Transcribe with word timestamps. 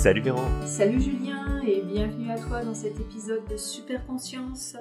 Salut 0.00 0.22
Véro 0.22 0.40
Salut 0.64 0.98
Julien 0.98 1.60
et 1.60 1.82
bienvenue 1.82 2.30
à 2.30 2.38
toi 2.38 2.64
dans 2.64 2.72
cet 2.72 2.98
épisode 2.98 3.46
de 3.50 3.58
Super 3.58 4.06
Conscience, 4.06 4.78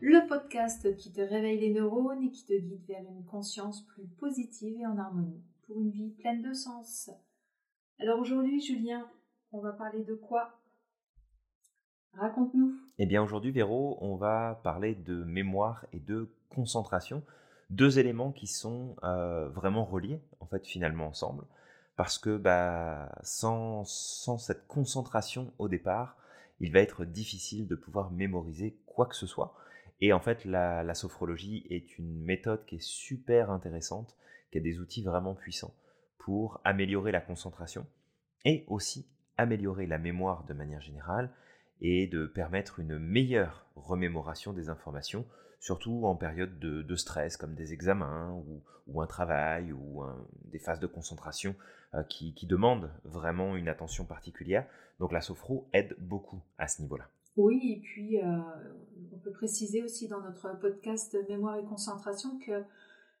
le 0.00 0.24
podcast 0.28 0.96
qui 0.96 1.10
te 1.10 1.20
réveille 1.20 1.58
les 1.58 1.72
neurones 1.72 2.22
et 2.22 2.30
qui 2.30 2.46
te 2.46 2.52
guide 2.52 2.86
vers 2.86 3.02
une 3.02 3.24
conscience 3.24 3.84
plus 3.88 4.06
positive 4.20 4.78
et 4.78 4.86
en 4.86 4.96
harmonie 4.96 5.42
pour 5.66 5.80
une 5.80 5.90
vie 5.90 6.10
pleine 6.10 6.42
de 6.42 6.52
sens. 6.52 7.10
Alors 7.98 8.20
aujourd'hui 8.20 8.60
Julien, 8.60 9.10
on 9.50 9.58
va 9.58 9.72
parler 9.72 10.04
de 10.04 10.14
quoi? 10.14 10.60
Raconte-nous. 12.12 12.72
Eh 12.98 13.06
bien 13.06 13.24
aujourd'hui 13.24 13.50
Véro, 13.50 13.98
on 14.00 14.14
va 14.14 14.60
parler 14.62 14.94
de 14.94 15.24
mémoire 15.24 15.84
et 15.92 15.98
de 15.98 16.32
concentration, 16.48 17.24
deux 17.70 17.98
éléments 17.98 18.30
qui 18.30 18.46
sont 18.46 18.94
euh, 19.02 19.48
vraiment 19.48 19.84
reliés 19.84 20.20
en 20.38 20.46
fait 20.46 20.64
finalement 20.64 21.08
ensemble 21.08 21.42
parce 22.00 22.16
que 22.16 22.38
bah, 22.38 23.12
sans, 23.22 23.84
cette 23.84 24.66
concentration 24.66 25.52
au 25.58 25.68
départ, 25.68 26.16
il 26.58 26.72
va 26.72 26.80
être 26.80 27.04
difficile 27.04 27.68
de 27.68 27.74
pouvoir 27.74 28.10
mémoriser 28.10 28.78
quoi 28.86 29.04
que 29.04 29.14
ce 29.14 29.26
soit. 29.26 29.54
Et 30.00 30.14
en 30.14 30.18
fait, 30.18 30.46
la, 30.46 30.94
sophrologie 30.94 31.66
est 31.68 31.98
une 31.98 32.24
méthode 32.24 32.64
qui 32.64 32.76
est 32.76 32.82
super 32.82 33.50
intéressante, 33.50 34.16
qui 34.50 34.56
a 34.56 34.62
des 34.62 34.78
outils 34.78 35.02
vraiment 35.02 35.34
puissants 35.34 35.74
pour 36.16 36.58
améliorer 36.64 37.12
la 37.12 37.20
concentration 37.20 37.86
et 38.46 38.64
aussi 38.68 39.06
améliorer 39.36 39.86
la 39.86 39.98
mémoire 39.98 40.44
de 40.44 40.54
manière 40.54 40.80
générale 40.80 41.30
et 41.80 42.06
de 42.06 42.26
permettre 42.26 42.80
une 42.80 42.98
meilleure 42.98 43.66
remémoration 43.76 44.52
des 44.52 44.68
informations 44.68 45.26
surtout 45.60 46.06
en 46.06 46.16
période 46.16 46.58
de, 46.58 46.96
stress 46.96 47.36
comme 47.36 47.54
des 47.54 47.72
examens 47.74 48.32
ou, 48.86 49.00
un 49.00 49.06
travail 49.06 49.72
ou 49.72 50.02
des 50.46 50.58
phases 50.58 50.80
de 50.80 50.86
concentration 50.86 51.54
euh, 51.94 52.04
qui, 52.04 52.46
demandent 52.46 52.92
vraiment 53.04 53.56
une 53.56 53.68
attention 53.68 54.04
particulière. 54.04 54.64
Donc 55.00 55.10
la 55.10 55.20
sophro 55.20 55.68
aide 55.72 55.96
beaucoup 55.98 56.40
à 56.56 56.68
ce 56.68 56.82
niveau-là. 56.82 57.08
Oui, 57.36 57.76
et 57.76 57.80
puis 57.80 58.20
euh, 58.20 58.38
on 59.12 59.18
peut 59.18 59.32
préciser 59.32 59.82
aussi 59.82 60.06
dans 60.06 60.20
notre 60.20 60.56
podcast 60.60 61.16
Mémoire 61.28 61.58
et 61.58 61.64
concentration 61.64 62.38
que 62.38 62.62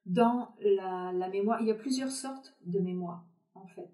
dans 0.06 0.54
la, 0.60 1.28
mémoire, 1.28 1.60
il 1.60 1.66
y 1.66 1.72
a 1.72 1.74
plusieurs 1.74 2.10
sortes 2.10 2.56
de 2.64 2.78
mémoire 2.78 3.24
en 3.54 3.66
fait. 3.66 3.90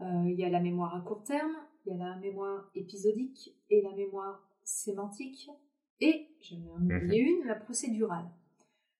Euh, 0.00 0.24
il 0.26 0.34
y 0.34 0.44
a 0.44 0.48
la 0.48 0.60
mémoire 0.60 0.96
à 0.96 1.00
court 1.00 1.22
terme, 1.22 1.54
il 1.84 1.92
y 1.92 1.94
a 1.94 1.98
la 1.98 2.16
mémoire 2.16 2.70
épisodique 2.74 3.54
et 3.70 3.82
la 3.82 3.92
mémoire 3.92 4.46
sémantique 4.62 5.50
et, 6.00 6.28
je 6.40 6.54
vais 6.54 6.70
en 6.70 6.82
oublier 6.82 7.22
mhm. 7.22 7.40
une, 7.40 7.46
la 7.46 7.54
procédurale. 7.54 8.30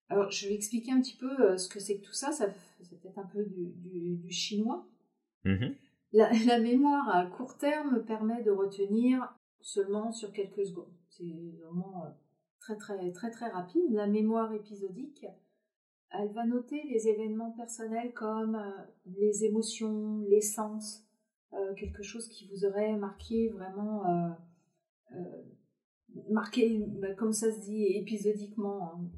Alors, 0.09 0.31
je 0.31 0.49
vais 0.49 0.55
expliquer 0.55 0.93
un 0.93 1.01
petit 1.01 1.17
peu 1.17 1.31
euh, 1.41 1.57
ce 1.57 1.69
que 1.69 1.81
c'est 1.81 1.99
que 1.99 2.05
tout 2.05 2.13
ça. 2.13 2.33
ça 2.33 2.49
c'est 2.83 3.01
peut-être 3.01 3.19
un 3.19 3.27
peu 3.27 3.45
du, 3.45 4.31
chinois. 4.31 4.87
Mhm. 5.45 5.75
La, 6.13 6.59
mémoire 6.59 7.09
à 7.09 7.25
court 7.27 7.57
terme 7.57 8.05
permet 8.05 8.43
de 8.43 8.51
retenir 8.51 9.33
seulement 9.61 10.11
sur 10.11 10.33
quelques 10.33 10.67
secondes. 10.67 10.93
C'est 11.09 11.55
vraiment 11.63 12.05
euh, 12.05 12.09
très, 12.59 12.77
très, 12.77 13.13
très, 13.13 13.31
très 13.31 13.49
rapide. 13.49 13.93
La 13.93 14.09
mémoire 14.09 14.53
épisodique, 14.53 15.25
elle 16.11 16.33
va 16.33 16.45
noter 16.45 16.83
les 16.91 17.07
événements 17.07 17.53
personnels 17.53 18.13
comme 18.13 18.57
euh, 18.57 18.71
les 19.07 19.45
émotions, 19.45 20.19
les 20.29 20.41
sens, 20.41 21.07
quelque 21.77 22.03
chose 22.03 22.29
qui 22.29 22.49
vous 22.49 22.65
aurait 22.65 22.97
marqué 22.97 23.49
vraiment 23.49 24.37
marqué, 26.29 26.79
bah, 27.01 27.15
comme 27.15 27.33
ça 27.33 27.53
se 27.53 27.61
dit, 27.61 27.85
épisodiquement. 27.97 28.95
Hein. 28.95 29.11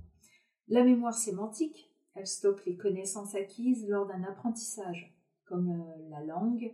La 0.69 0.85
mémoire 0.85 1.15
sémantique, 1.15 1.91
elle 2.15 2.27
stocke 2.27 2.65
les 2.67 2.77
connaissances 2.77 3.35
acquises 3.35 3.89
lors 3.89 4.07
d'un 4.07 4.23
apprentissage, 4.25 5.17
comme 5.45 5.71
euh, 5.71 6.09
la 6.11 6.25
langue, 6.25 6.73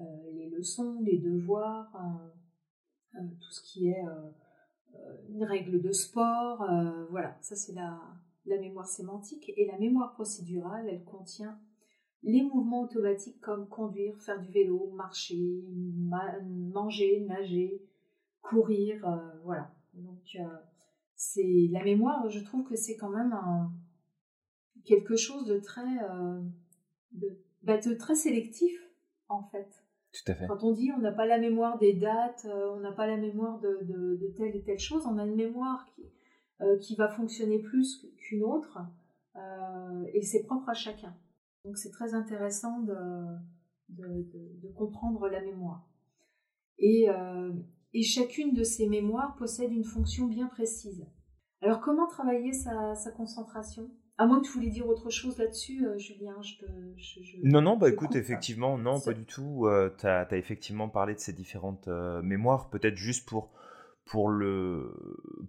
euh, 0.00 0.04
les 0.34 0.50
leçons, 0.50 1.00
les 1.02 1.18
devoirs, 1.18 1.94
euh, 3.16 3.20
tout 3.40 3.50
ce 3.50 3.62
qui 3.62 3.88
est 3.88 4.04
une 5.28 5.44
règle 5.44 5.80
de 5.80 5.92
sport. 5.92 6.66
voilà, 7.10 7.36
ça 7.40 7.54
c'est 7.54 7.72
la, 7.72 8.00
la 8.44 8.58
mémoire 8.58 8.88
sémantique. 8.88 9.52
Et 9.56 9.66
la 9.66 9.78
mémoire 9.78 10.14
procédurale, 10.14 10.88
elle 10.88 11.04
contient 11.04 11.56
les 12.24 12.42
mouvements 12.42 12.82
automatiques 12.82 13.40
comme 13.40 13.68
conduire, 13.68 14.18
faire 14.20 14.40
du 14.40 14.50
vélo, 14.50 14.90
marcher, 14.94 15.62
manger, 16.72 17.20
nager, 17.20 17.82
courir, 18.42 19.06
euh, 19.06 19.16
voilà. 19.44 19.70
Donc 19.92 20.36
euh, 20.36 20.44
c'est 21.14 21.68
la 21.70 21.84
mémoire, 21.84 22.28
je 22.28 22.40
trouve 22.40 22.64
que 22.68 22.76
c'est 22.76 22.96
quand 22.96 23.10
même 23.10 23.38
quelque 24.84 25.16
chose 25.16 25.46
de 25.46 25.58
très, 25.58 25.82
euh, 25.82 26.40
bah, 27.62 27.78
de, 27.78 27.94
très 27.94 28.14
sélectif 28.14 28.72
en 29.28 29.42
fait. 29.44 29.68
Tout 30.12 30.32
à 30.32 30.34
fait. 30.34 30.46
Quand 30.46 30.64
on 30.64 30.72
dit 30.72 30.92
on 30.96 31.00
n'a 31.00 31.12
pas 31.12 31.26
la 31.26 31.38
mémoire 31.38 31.78
des 31.78 31.92
dates, 31.92 32.46
on 32.46 32.80
n'a 32.80 32.92
pas 32.92 33.06
la 33.06 33.16
mémoire 33.16 33.60
de, 33.60 33.80
de, 33.82 34.34
telle 34.36 34.56
et 34.56 34.62
telle 34.62 34.78
chose, 34.78 35.06
on 35.06 35.18
a 35.18 35.26
une 35.26 35.34
mémoire 35.34 35.86
qui, 35.94 36.04
qui 36.80 36.94
va 36.94 37.08
fonctionner 37.08 37.58
plus 37.58 38.06
qu'une 38.16 38.44
autre 38.44 38.78
et 40.12 40.22
c'est 40.22 40.44
propre 40.44 40.68
à 40.68 40.74
chacun. 40.74 41.14
Donc 41.64 41.78
c'est 41.78 41.90
très 41.90 42.14
intéressant 42.14 42.80
de, 42.80 42.94
de, 43.88 44.68
comprendre 44.76 45.28
la 45.28 45.40
mémoire. 45.40 45.88
Et, 46.78 47.06
et 47.94 48.02
chacune 48.02 48.52
de 48.52 48.64
ces 48.64 48.88
mémoires 48.88 49.36
possède 49.36 49.72
une 49.72 49.84
fonction 49.84 50.26
bien 50.26 50.48
précise. 50.48 51.06
Alors 51.64 51.80
comment 51.80 52.06
travailler 52.06 52.52
sa, 52.52 52.94
concentration? 53.16 53.90
À 54.18 54.26
moins 54.26 54.40
que 54.40 54.46
tu 54.46 54.52
voulais 54.52 54.68
dire 54.68 54.86
autre 54.86 55.10
chose 55.10 55.38
là-dessus, 55.38 55.86
euh, 55.86 55.98
Julien, 55.98 56.40
je 56.42 56.58
te... 56.58 56.66
non, 57.42 57.62
non, 57.62 57.76
bah 57.76 57.88
écoute, 57.88 58.14
effectivement, 58.14 58.78
non, 58.78 59.00
pas 59.00 59.12
du 59.12 59.24
tout. 59.24 59.66
Euh, 59.66 59.90
tu 59.98 60.06
as, 60.06 60.28
effectivement 60.36 60.88
parlé 60.88 61.14
de 61.14 61.18
ces 61.18 61.32
différentes 61.32 61.88
euh, 61.88 62.22
mémoires. 62.22 62.70
Peut-être 62.70 62.96
juste 62.96 63.28
pour, 63.28 63.50
pour, 64.04 64.28
le, 64.28 64.94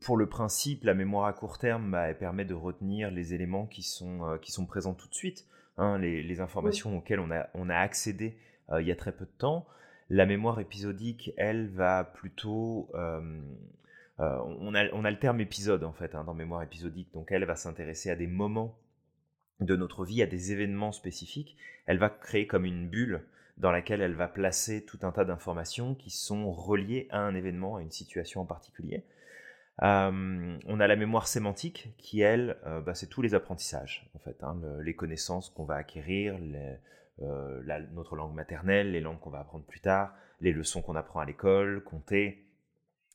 pour 0.01 0.17
le 0.17 0.27
principe, 0.27 0.83
la 0.83 0.95
mémoire 0.95 1.25
à 1.27 1.33
court 1.33 1.59
terme, 1.59 1.91
bah, 1.91 2.07
elle 2.07 2.17
permet 2.17 2.45
de 2.45 2.55
retenir 2.55 3.11
les 3.11 3.33
éléments 3.33 3.67
qui 3.67 3.83
sont, 3.83 4.39
qui 4.41 4.51
sont 4.51 4.65
présents 4.65 4.95
tout 4.95 5.09
de 5.09 5.15
suite, 5.15 5.45
hein, 5.77 5.97
les, 5.97 6.41
informations 6.41 6.97
auxquelles 6.97 7.19
on 7.19 7.31
a, 7.31 7.47
on 7.53 7.69
a 7.69 7.75
accédé 7.75 8.37
il 8.79 8.85
y 8.85 8.91
a 8.91 8.95
très 8.95 9.11
peu 9.11 9.25
de 9.25 9.37
temps. 9.37 9.67
La 10.09 10.25
mémoire 10.25 10.59
épisodique, 10.59 11.31
elle, 11.37 11.69
va 11.69 12.03
plutôt... 12.03 12.89
Euh, 12.93 13.41
euh, 14.19 14.37
on, 14.59 14.75
a, 14.75 14.87
on, 14.93 15.03
a, 15.03 15.11
le 15.11 15.19
terme 15.19 15.41
épisode, 15.41 15.83
en 15.83 15.93
fait, 15.93 16.13
hein, 16.15 16.23
dans 16.23 16.33
mémoire 16.33 16.61
épisodique. 16.61 17.11
Donc, 17.13 17.31
elle 17.31 17.43
va 17.45 17.55
s'intéresser 17.55 18.11
à 18.11 18.15
des 18.15 18.27
moments 18.27 18.77
de 19.61 19.75
notre 19.75 20.05
vie, 20.05 20.21
à 20.21 20.27
des 20.27 20.51
événements 20.51 20.91
spécifiques. 20.91 21.57
Elle 21.87 21.97
va 21.97 22.09
créer 22.09 22.45
comme 22.45 22.65
une 22.65 22.87
bulle 22.87 23.23
dans 23.57 23.71
laquelle 23.71 24.01
elle 24.01 24.13
va 24.13 24.27
placer 24.27 24.85
tout 24.85 24.99
un 25.01 25.11
tas 25.11 25.25
d'informations 25.25 25.95
qui 25.95 26.11
sont 26.11 26.51
reliées 26.51 27.07
à 27.09 27.19
un 27.19 27.33
événement, 27.33 27.77
à 27.77 27.81
une 27.81 27.91
situation 27.91 28.41
en 28.41 28.45
particulier. 28.45 29.03
Euh, 29.83 30.57
on 30.65 30.79
a 30.79 30.87
la 30.87 30.95
mémoire 30.95 31.27
sémantique 31.27 31.93
qui, 31.97 32.21
elle, 32.21 32.57
bah, 32.85 32.95
c'est 32.95 33.07
tous 33.07 33.21
les 33.21 33.33
apprentissages, 33.33 34.09
en 34.15 34.19
fait, 34.19 34.43
hein, 34.43 34.59
les 34.81 34.95
connaissances 34.95 35.49
qu'on 35.49 35.65
va 35.65 35.75
acquérir, 35.75 36.37
euh, 37.21 37.61
notre 37.93 38.17
langue 38.17 38.33
maternelle, 38.33 38.91
les 38.91 38.99
langues 38.99 39.19
qu'on 39.19 39.29
va 39.29 39.39
apprendre 39.39 39.63
plus 39.63 39.79
tard, 39.79 40.13
les 40.41 40.51
leçons 40.51 40.81
qu'on 40.81 40.95
apprend 40.95 41.21
à 41.21 41.25
l'école, 41.25 41.81
compter, 41.81 42.45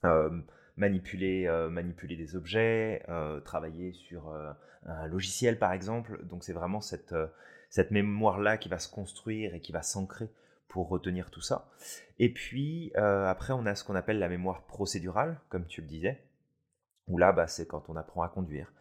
euh, 0.04 0.40
manipuler, 0.78 1.46
euh, 1.46 1.68
manipuler 1.68 2.16
des 2.16 2.34
objets, 2.34 3.04
travailler 3.44 3.92
sur 3.92 4.32
un 4.86 5.06
logiciel 5.06 5.58
par 5.58 5.72
exemple. 5.72 6.24
Donc 6.24 6.44
c'est 6.44 6.54
vraiment 6.54 6.80
cette, 6.80 7.14
cette 7.68 7.90
mémoire-là 7.90 8.56
qui 8.56 8.70
va 8.70 8.78
se 8.78 8.90
construire 8.90 9.54
et 9.54 9.60
qui 9.60 9.72
va 9.72 9.82
s'ancrer 9.82 10.30
pour 10.68 10.88
retenir 10.88 11.30
tout 11.30 11.42
ça. 11.42 11.70
Et 12.18 12.32
puis 12.32 12.92
après 12.96 13.52
on 13.52 13.66
a 13.66 13.74
ce 13.74 13.84
qu'on 13.84 13.96
appelle 13.96 14.18
la 14.18 14.30
mémoire 14.30 14.62
procédurale, 14.62 15.38
comme 15.50 15.66
tu 15.66 15.82
le 15.82 15.86
disais, 15.86 16.22
où 17.08 17.18
là 17.18 17.32
bah, 17.32 17.46
c'est 17.46 17.66
quand 17.66 17.88
on 17.88 17.96
apprend 17.96 18.22
à 18.22 18.28
conduire, 18.28 18.72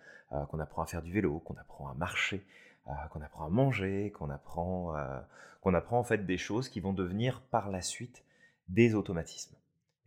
qu'on 0.50 0.60
apprend 0.60 0.84
à 0.84 0.86
faire 0.86 1.02
du 1.02 1.12
vélo, 1.12 1.40
qu'on 1.40 1.56
apprend 1.56 1.90
à 1.90 1.96
marcher, 1.96 2.46
euh, 2.90 3.08
qu'on 3.12 3.22
apprend 3.22 3.46
à 3.46 3.50
manger, 3.50 4.12
qu'on 4.18 4.32
apprend, 4.32 4.96
euh, 4.96 5.20
qu'on 5.62 5.76
apprend 5.76 6.00
en 6.00 6.04
fait 6.04 6.26
des 6.26 6.38
choses 6.38 6.70
qui 6.70 6.80
vont 6.80 6.94
devenir 6.94 7.42
par 7.52 7.70
la 7.70 7.82
suite 7.82 8.24
des 8.68 8.96
automatismes. 8.96 9.56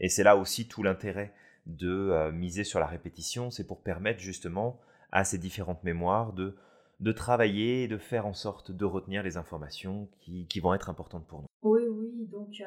Et 0.01 0.09
c'est 0.09 0.25
là 0.25 0.37
aussi 0.37 0.67
tout 0.67 0.83
l'intérêt 0.83 1.33
de 1.67 1.89
euh, 1.89 2.33
miser 2.33 2.65
sur 2.65 2.81
la 2.81 2.87
répétition, 2.87 3.53
c'est 3.53 3.67
pour 3.67 3.83
permettre 3.83 4.19
justement 4.19 4.81
à 5.13 5.25
ces 5.25 5.39
différentes 5.39 5.85
mémoires 5.85 6.33
de, 6.33 6.57
travailler 7.15 7.85
et 7.85 7.89
de 7.89 7.99
faire 7.99 8.27
en 8.27 8.33
sorte 8.33 8.73
de 8.73 8.85
retenir 8.85 9.23
les 9.23 9.37
informations 9.37 10.09
qui, 10.21 10.61
vont 10.61 10.75
être 10.75 10.91
importantes 10.91 11.27
pour 11.27 11.43
nous. 11.43 11.49
Oui, 11.63 11.83
oui, 11.89 12.27
donc 12.33 12.63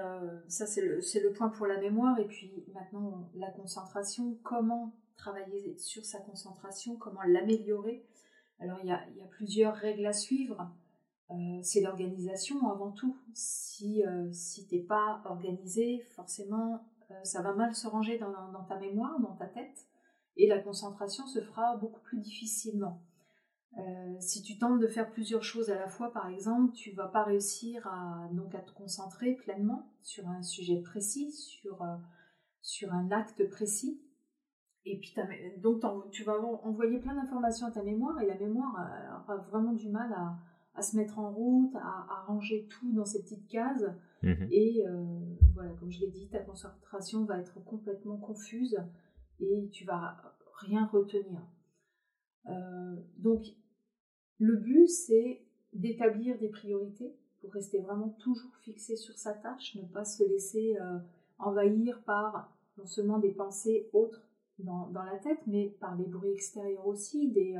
ça 0.48 0.66
c'est 0.66 0.82
le, 0.82 1.34
point 1.34 1.50
pour 1.50 1.66
la 1.66 1.80
mémoire. 1.80 2.20
Et 2.20 2.26
puis 2.26 2.52
maintenant, 2.74 3.30
la 3.36 3.50
concentration, 3.50 4.38
comment 4.44 4.94
travailler 5.18 5.78
sur 5.78 6.06
sa 6.06 6.20
concentration, 6.20 6.96
comment 6.98 7.24
l'améliorer. 7.24 8.06
Alors 8.60 8.80
il 8.82 8.88
y 8.88 8.92
a, 8.92 9.28
plusieurs 9.32 9.76
règles 9.76 10.06
à 10.06 10.14
suivre. 10.14 10.72
Euh, 11.32 11.60
c'est 11.64 11.82
l'organisation 11.82 12.70
avant 12.70 12.92
tout. 12.92 13.18
Si, 13.34 14.06
euh, 14.06 14.32
si 14.32 14.68
tu 14.68 14.76
n'es 14.76 14.82
pas 14.82 15.22
organisé, 15.26 16.06
forcément, 16.16 16.86
euh, 17.12 17.24
ça 17.24 17.42
va 17.42 17.54
mal 17.54 17.76
se 17.76 17.88
ranger 17.88 18.18
dans, 18.18 18.64
ta 18.68 18.78
mémoire, 18.78 19.20
dans 19.20 19.36
ta 19.36 19.48
tête, 19.48 19.88
et 20.38 20.48
la 20.48 20.60
concentration 20.60 21.26
se 21.28 21.42
fera 21.42 21.78
beaucoup 21.78 22.02
plus 22.02 22.20
difficilement. 22.20 23.02
Euh, 23.78 24.16
si 24.20 24.42
tu 24.42 24.58
tentes 24.58 24.80
de 24.80 24.88
faire 24.88 25.12
plusieurs 25.12 25.44
choses 25.44 25.70
à 25.70 25.76
la 25.76 25.90
fois, 25.90 26.12
par 26.14 26.30
exemple, 26.30 26.74
tu 26.74 26.92
vas 26.92 27.08
pas 27.08 27.24
réussir 27.24 27.86
à, 27.88 28.30
donc, 28.32 28.52
te 28.52 28.72
concentrer 28.72 29.34
pleinement 29.34 29.92
sur 30.02 30.28
un 30.30 30.42
sujet 30.42 30.82
précis, 30.82 31.32
sur 32.62 32.94
un 32.94 33.12
acte 33.12 33.50
précis. 33.50 34.02
Et 34.86 35.00
puis, 35.00 35.16
donc, 35.58 35.82
tu 36.12 36.24
vas 36.24 36.40
envoyer 36.40 37.00
plein 37.00 37.16
d'informations 37.16 37.66
à 37.68 37.72
ta 37.72 37.82
mémoire 37.82 38.22
et 38.22 38.28
la 38.28 38.38
mémoire 38.38 38.88
aura 39.24 39.38
vraiment 39.38 39.74
du 39.74 39.90
mal 39.90 40.14
à, 40.14 40.38
à 40.76 40.82
se 40.82 40.96
mettre 40.98 41.20
en 41.20 41.32
route, 41.32 41.76
à, 41.76 42.24
ranger 42.28 42.68
tout 42.70 42.92
dans 42.94 43.06
ces 43.06 43.22
petites 43.22 43.48
cases. 43.48 43.86
Mhm. 44.24 44.48
Et 44.52 44.86
euh, 44.88 45.04
voilà, 45.54 45.72
comme 45.80 45.92
je 45.92 46.02
l'ai 46.02 46.12
dit, 46.12 46.28
ta 46.28 46.40
concentration 46.40 47.24
va 47.24 47.40
être 47.40 47.64
complètement 47.64 48.18
confuse 48.18 48.78
et 49.40 49.70
tu 49.72 49.86
vas 49.86 50.18
rien 50.60 50.86
retenir. 50.86 51.42
Euh, 52.48 52.96
donc, 53.18 53.46
le 54.38 54.58
but, 54.58 54.88
c'est 54.88 55.42
d'établir 55.74 56.38
des 56.38 56.50
priorités 56.50 57.16
pour 57.42 57.54
rester 57.54 57.80
vraiment 57.80 58.10
toujours 58.20 58.56
fixé 58.58 58.96
sur 58.96 59.18
sa 59.18 59.34
tâche, 59.34 59.76
ne 59.76 59.86
pas 59.86 60.06
se 60.06 60.24
laisser 60.24 60.78
euh, 60.80 61.00
envahir 61.38 62.02
par 62.04 62.52
non 62.78 62.86
seulement 62.86 63.20
des 63.20 63.32
pensées 63.32 63.90
autres 63.94 64.28
dans, 64.60 64.88
dans, 64.88 65.04
la 65.04 65.18
tête, 65.18 65.40
mais 65.48 65.76
par 65.80 65.96
des 65.96 66.06
bruits 66.06 66.32
extérieurs 66.32 66.88
aussi, 66.88 67.32
des, 67.32 67.58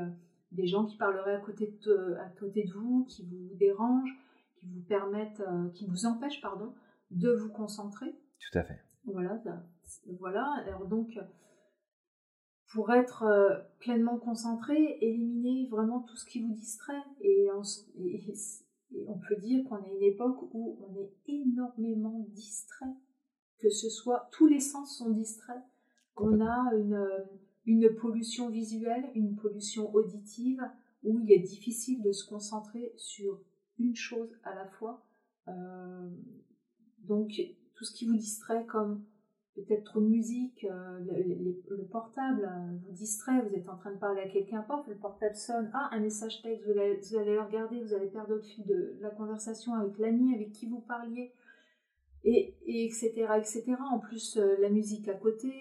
des 0.52 0.66
gens 0.66 0.86
qui 0.86 0.96
parleraient 0.96 1.34
à 1.34 1.40
côté 1.40 1.78
de, 1.84 2.16
à 2.20 2.28
côté 2.30 2.64
de 2.64 2.72
vous, 2.72 3.04
qui 3.04 3.24
vous 3.24 3.54
dérangent, 3.56 4.16
qui 4.56 4.66
vous 4.66 4.82
permettent, 4.82 5.40
euh, 5.40 5.68
qui 5.70 5.86
vous 5.86 6.06
empêchent, 6.06 6.40
pardon, 6.40 6.74
de 7.10 7.32
vous 7.32 7.50
concentrer. 7.50 8.14
Tout 8.38 8.58
à 8.58 8.62
fait. 8.62 8.80
Voilà, 9.04 9.40
voilà. 10.18 10.44
Alors 10.66 10.86
donc, 10.86 11.18
pour 12.72 12.92
être 12.92 13.22
euh, 13.22 13.56
pleinement 13.78 14.18
concentré, 14.18 14.98
éliminez 15.00 15.68
vraiment 15.68 16.00
tout 16.00 16.16
ce 16.16 16.26
qui 16.26 16.42
vous 16.42 16.54
distrait. 16.54 17.02
Et 17.20 17.48
on, 17.52 17.62
on 19.06 19.18
peut 19.18 19.36
dire 19.36 19.64
qu'on 19.68 19.82
est 19.84 19.94
une 19.94 20.02
époque 20.02 20.42
où 20.52 20.78
on 20.88 20.96
est 20.96 21.12
énormément 21.28 22.26
distrait, 22.30 22.94
que 23.58 23.70
ce 23.70 23.88
soit 23.88 24.28
tous 24.32 24.46
les 24.46 24.60
sens 24.60 24.98
sont 24.98 25.10
distraits. 25.10 25.62
On 26.16 26.40
a 26.40 26.74
une 26.74 26.98
une 27.66 27.92
pollution 27.94 28.48
visuelle, 28.48 29.04
une 29.14 29.34
pollution 29.34 29.92
auditive, 29.94 30.62
où 31.02 31.18
il 31.20 31.32
est 31.32 31.40
difficile 31.40 32.02
de 32.02 32.12
se 32.12 32.26
concentrer 32.26 32.92
sur 32.96 33.40
une 33.78 33.94
chose 33.94 34.38
à 34.44 34.54
la 34.54 34.66
fois. 34.66 35.04
Euh, 35.48 36.08
donc 37.00 37.40
tout 37.74 37.84
ce 37.84 37.92
qui 37.92 38.06
vous 38.06 38.16
distrait 38.16 38.64
comme 38.66 39.04
peut-être 39.54 39.84
trop 39.84 40.00
de 40.00 40.06
musique, 40.06 40.64
euh, 40.64 41.00
le, 41.00 41.84
portable 41.84 42.44
euh, 42.44 42.76
vous 42.84 42.92
distrait, 42.92 43.40
vous 43.40 43.54
êtes 43.54 43.68
en 43.68 43.76
train 43.76 43.92
de 43.92 43.98
parler 43.98 44.20
à 44.20 44.28
quelqu'un, 44.28 44.64
le 44.86 44.94
portable 44.96 45.34
sonne, 45.34 45.70
ah, 45.72 45.88
un 45.92 46.00
message 46.00 46.42
texte, 46.42 46.64
vous 46.66 46.78
allez, 46.78 46.96
vous 46.96 47.16
allez 47.16 47.38
regarder, 47.38 47.80
vous 47.80 47.94
allez 47.94 48.08
perdre 48.08 48.34
votre 48.34 48.46
fil 48.46 48.64
de 48.66 48.96
la 49.00 49.10
conversation 49.10 49.74
avec 49.74 49.98
l'ami 49.98 50.34
avec 50.34 50.52
qui 50.52 50.66
vous 50.66 50.80
parliez, 50.80 51.32
et, 52.26 52.84
etc., 52.84 53.26
etc. 53.38 53.64
En 53.90 53.98
plus, 53.98 54.36
la 54.36 54.68
musique 54.68 55.08
à 55.08 55.14
côté, 55.14 55.52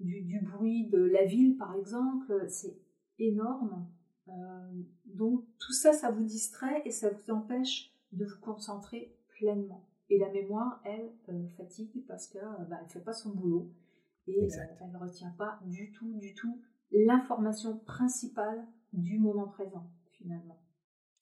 du, 0.00 0.40
bruit 0.40 0.88
de 0.88 1.02
la 1.02 1.24
ville, 1.24 1.56
par 1.56 1.74
exemple, 1.74 2.44
c'est 2.48 2.76
énorme. 3.18 3.86
Euh, 4.28 4.82
donc 5.06 5.44
tout 5.58 5.72
ça, 5.72 5.92
ça 5.92 6.10
vous 6.10 6.24
distrait 6.24 6.82
et 6.84 6.90
ça 6.90 7.10
vous 7.10 7.30
empêche 7.30 7.92
de 8.12 8.24
vous 8.24 8.40
concentrer 8.40 9.14
pleinement. 9.28 9.88
Et 10.10 10.18
la 10.18 10.30
mémoire, 10.30 10.80
elle, 10.84 11.12
euh, 11.28 11.48
fatigue 11.56 12.04
parce 12.06 12.26
qu'elle 12.28 12.42
euh, 12.42 12.64
bah, 12.68 12.82
ne 12.82 12.88
fait 12.88 13.00
pas 13.00 13.12
son 13.12 13.30
boulot 13.30 13.72
et 14.26 14.48
elle 14.80 14.92
ne 14.92 14.98
retient 14.98 15.34
pas 15.36 15.58
du 15.64 15.92
tout, 15.92 16.18
du 16.18 16.34
tout 16.34 16.60
l'information 16.90 17.78
principale 17.78 18.66
du 18.92 19.18
moment 19.18 19.48
présent, 19.48 19.90
finalement. 20.12 20.60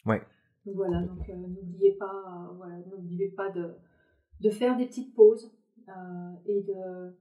Ouais. 0.07 0.23
Donc 0.65 0.77
voilà, 0.77 1.03
donc 1.03 1.27
n'oubliez 1.29 1.93
pas, 1.93 2.53
voilà, 2.57 2.79
n'oubliez 2.87 3.31
pas 3.31 3.51
de, 3.51 3.75
de 4.43 4.51
faire 4.51 4.77
des 4.77 4.87
petites 4.87 5.15
pauses 5.15 5.51
et 6.47 6.63
de 6.63 7.15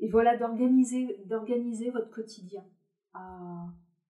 et 0.00 0.08
voilà, 0.08 0.36
d'organiser, 0.36 1.18
d'organiser 1.26 1.90
votre 1.90 2.10
quotidien 2.10 2.64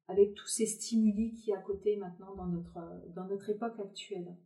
avec 0.08 0.34
tous 0.34 0.46
ces 0.46 0.66
stimuli 0.66 1.32
qui 1.34 1.52
à 1.52 1.58
côté 1.58 1.96
maintenant 1.96 2.34
dans 2.34 2.46
notre, 2.46 2.78
dans 3.14 3.26
notre 3.26 3.50
époque 3.50 3.78
actuelle. 3.78 4.36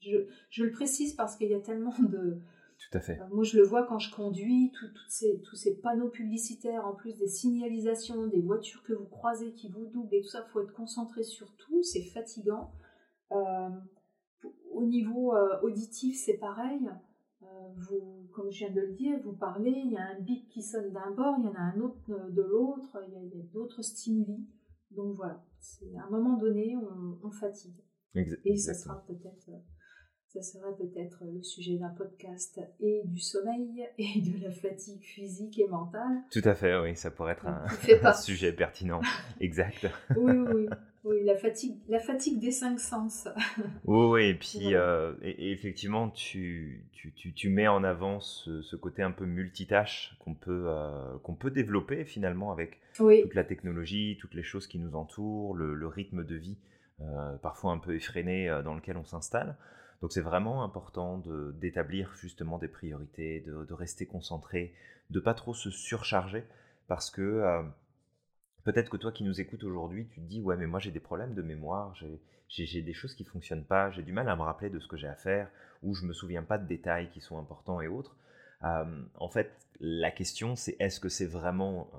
Je, 0.00 0.62
le 0.62 0.70
précise 0.70 1.14
parce 1.14 1.36
qu'il 1.36 1.48
y 1.48 1.54
a 1.54 1.60
tellement 1.60 1.94
de... 1.98 2.38
Tout 2.78 2.98
à 2.98 3.00
fait. 3.00 3.20
Euh, 3.20 3.28
moi, 3.32 3.44
je 3.44 3.56
le 3.56 3.64
vois 3.64 3.86
quand 3.86 3.98
je 3.98 4.12
conduis, 4.14 4.72
ces, 5.08 5.40
tous 5.42 5.56
ces 5.56 5.76
panneaux 5.76 6.08
publicitaires, 6.08 6.86
en 6.86 6.94
plus 6.94 7.16
des 7.16 7.28
signalisations, 7.28 8.26
des 8.26 8.40
voitures 8.40 8.82
que 8.82 8.92
vous 8.92 9.06
croisez 9.06 9.52
qui 9.52 9.68
vous 9.68 9.86
doublent 9.86 10.12
et 10.12 10.20
tout 10.20 10.28
ça, 10.28 10.44
il 10.46 10.50
faut 10.50 10.60
être 10.60 10.72
concentré 10.72 11.22
sur 11.22 11.54
tout, 11.56 11.82
c'est 11.82 12.02
fatigant. 12.02 12.72
Euh, 14.74 14.78
au 14.78 14.84
niveau 14.84 15.34
euh, 15.34 15.60
auditif, 15.62 16.16
c'est 16.24 16.38
pareil. 16.38 16.88
Euh, 17.42 17.46
vous, 17.76 18.28
comme 18.32 18.50
je 18.50 18.58
viens 18.58 18.70
de 18.70 18.80
le 18.80 18.92
dire, 18.92 19.18
vous 19.24 19.32
parlez, 19.32 19.70
il 19.70 19.92
y 19.92 19.96
a 19.96 20.02
un 20.02 20.20
bip 20.20 20.48
qui 20.48 20.62
sonne 20.62 20.92
d'un 20.92 21.10
bord, 21.12 21.36
il 21.38 21.44
y 21.44 21.48
en 21.48 21.54
a 21.54 21.60
un 21.60 21.80
autre 21.80 22.30
de 22.30 22.42
l'autre, 22.42 22.98
il 23.06 23.12
y 23.12 23.16
a, 23.16 23.44
d'autres 23.52 23.82
stimuli. 23.82 24.46
Donc 24.90 25.14
voilà, 25.16 25.42
à 25.98 26.06
un 26.06 26.10
moment 26.10 26.36
donné, 26.36 26.76
on, 27.22 27.30
fatigue. 27.30 27.76
Et 28.44 28.56
ça 28.56 28.74
sera 28.74 29.04
peut-être 29.06 29.50
ça 30.28 30.42
sera 30.42 30.76
peut-être 30.76 31.24
le 31.32 31.42
sujet 31.44 31.78
d'un 31.78 31.90
podcast 31.90 32.60
et 32.80 33.02
du 33.04 33.20
sommeil 33.20 33.86
et 33.98 34.20
de 34.20 34.42
la 34.42 34.50
fatigue 34.50 35.02
physique 35.02 35.60
et 35.60 35.68
mentale. 35.68 36.24
Tout 36.32 36.42
à 36.44 36.54
fait, 36.54 36.76
oui, 36.80 36.96
ça 36.96 37.12
pourrait 37.12 37.34
être 37.34 37.46
un, 37.46 38.12
sujet 38.14 38.52
pertinent. 38.52 39.00
exact. 39.40 39.86
oui, 40.16 40.32
oui, 40.32 40.52
oui, 40.54 40.68
la 41.12 41.36
fatigue, 41.36 41.76
la 41.88 41.98
fatigue 41.98 42.40
des 42.40 42.50
cinq 42.50 42.80
sens. 42.80 43.28
oui, 43.84 44.06
oui, 44.06 44.24
et 44.24 44.34
puis 44.34 44.74
euh, 44.74 45.12
et, 45.22 45.52
effectivement, 45.52 46.08
tu, 46.10 46.86
tu, 46.92 47.12
tu, 47.12 47.48
mets 47.50 47.68
en 47.68 47.84
avant 47.84 48.20
ce, 48.20 48.76
côté 48.76 49.02
un 49.02 49.10
peu 49.10 49.26
multitâche 49.26 50.16
qu'on 50.20 50.34
peut, 50.34 50.64
euh, 50.68 51.18
qu'on 51.22 51.34
peut 51.34 51.50
développer 51.50 52.04
finalement 52.04 52.52
avec 52.52 52.80
toute 52.96 53.34
la 53.34 53.44
technologie, 53.44 54.16
toutes 54.20 54.34
les 54.34 54.42
choses 54.42 54.66
qui 54.66 54.78
nous 54.78 54.94
entourent, 54.94 55.54
le, 55.54 55.86
rythme 55.86 56.24
de 56.24 56.36
vie 56.36 56.56
euh, 57.00 57.36
parfois 57.38 57.72
un 57.72 57.78
peu 57.78 57.94
effréné 57.94 58.48
dans 58.64 58.74
lequel 58.74 58.96
on 58.96 59.04
s'installe. 59.04 59.56
Donc 60.00 60.12
c'est 60.12 60.20
vraiment 60.20 60.64
important 60.64 61.22
d'établir 61.54 62.12
justement 62.14 62.58
des 62.58 62.68
priorités, 62.68 63.40
de, 63.40 63.72
rester 63.72 64.06
concentré, 64.06 64.74
de 65.10 65.20
pas 65.20 65.34
trop 65.34 65.54
se 65.54 65.70
surcharger 65.70 66.44
parce 66.88 67.10
que 67.10 67.64
peut-être 68.64 68.90
que 68.90 68.96
toi 68.96 69.12
qui 69.12 69.24
nous 69.24 69.40
écoutes 69.40 69.64
aujourd'hui, 69.64 70.08
tu 70.08 70.20
te 70.20 70.26
dis 70.26 70.40
ouais 70.40 70.56
mais 70.56 70.66
moi 70.66 70.80
j'ai 70.80 70.90
des 70.90 71.00
problèmes 71.00 71.34
de 71.34 71.42
mémoire, 71.42 71.94
j'ai 72.48 72.82
des 72.82 72.92
choses 72.92 73.14
qui 73.14 73.24
fonctionnent 73.24 73.64
pas, 73.64 73.90
j'ai 73.90 74.02
du 74.02 74.12
mal 74.12 74.28
à 74.28 74.36
me 74.36 74.42
rappeler 74.42 74.70
de 74.70 74.78
ce 74.78 74.88
que 74.88 74.96
j'ai 74.96 75.08
à 75.08 75.14
faire 75.14 75.48
ou 75.82 75.94
je 75.94 76.04
me 76.04 76.12
souviens 76.12 76.42
pas 76.42 76.58
de 76.58 76.66
détails 76.66 77.10
qui 77.10 77.20
sont 77.20 77.38
importants 77.38 77.80
et 77.80 77.88
autres. 77.88 78.16
Euh, 78.62 79.02
en 79.16 79.28
fait, 79.28 79.52
la 79.80 80.10
question 80.10 80.56
c'est 80.56 80.76
est-ce 80.80 81.00
que 81.00 81.08
c'est 81.08 81.26
vraiment 81.26 81.90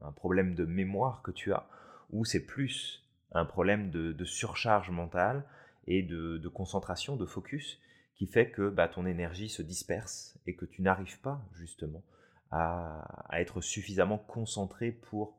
un, 0.00 0.12
problème 0.12 0.54
de 0.54 0.64
mémoire 0.64 1.22
que 1.22 1.30
tu 1.30 1.52
as 1.52 1.68
ou 2.10 2.24
c'est 2.24 2.44
plus 2.44 3.04
un 3.32 3.44
problème 3.44 3.90
de 3.90 4.24
surcharge 4.24 4.90
mentale 4.90 5.44
et 5.88 6.02
de, 6.02 6.48
concentration, 6.48 7.16
de 7.16 7.24
focus, 7.24 7.80
qui 8.14 8.26
fait 8.26 8.50
que 8.50 8.68
bah, 8.68 8.88
ton 8.88 9.06
énergie 9.06 9.48
se 9.48 9.62
disperse 9.62 10.38
et 10.46 10.54
que 10.54 10.66
tu 10.66 10.82
n'arrives 10.82 11.18
pas 11.20 11.42
justement 11.54 12.02
à, 12.50 13.06
être 13.32 13.60
suffisamment 13.60 14.18
concentré 14.18 14.92
pour 14.92 15.38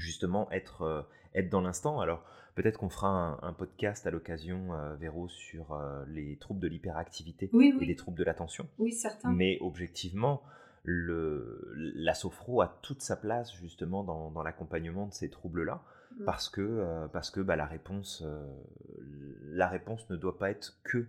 justement 0.00 0.50
être, 0.50 0.82
euh, 0.82 1.02
être 1.34 1.50
dans 1.50 1.60
l'instant. 1.60 2.00
Alors 2.00 2.24
peut-être 2.54 2.78
qu'on 2.78 2.88
fera 2.88 3.38
un, 3.42 3.52
podcast 3.52 4.06
à 4.06 4.10
l'occasion, 4.10 4.74
euh, 4.74 4.96
Véro, 4.96 5.28
sur 5.28 5.72
euh, 5.72 6.04
les 6.08 6.36
troubles 6.36 6.60
de 6.60 6.68
l'hyperactivité 6.68 7.50
et 7.54 7.84
les 7.84 7.96
troubles 7.96 8.18
de 8.18 8.24
l'attention. 8.24 8.68
Oui, 8.78 8.92
certain. 8.92 9.30
Mais 9.30 9.58
objectivement, 9.60 10.42
le, 10.82 11.72
la 11.74 12.14
sophro 12.14 12.62
a 12.62 12.78
toute 12.82 13.02
sa 13.02 13.16
place 13.16 13.54
justement 13.54 14.02
dans, 14.02 14.30
dans 14.30 14.42
l'accompagnement 14.42 15.06
de 15.06 15.14
ces 15.14 15.30
troubles-là. 15.30 15.82
Mmh. 16.18 16.24
parce 16.24 16.48
que, 16.48 17.06
parce 17.12 17.30
que 17.30 17.38
bah, 17.38 17.54
la, 17.54 17.66
réponse, 17.66 18.24
la 19.44 19.68
réponse 19.68 20.10
ne 20.10 20.16
doit 20.16 20.38
pas 20.38 20.50
être 20.50 20.76
que 20.82 21.06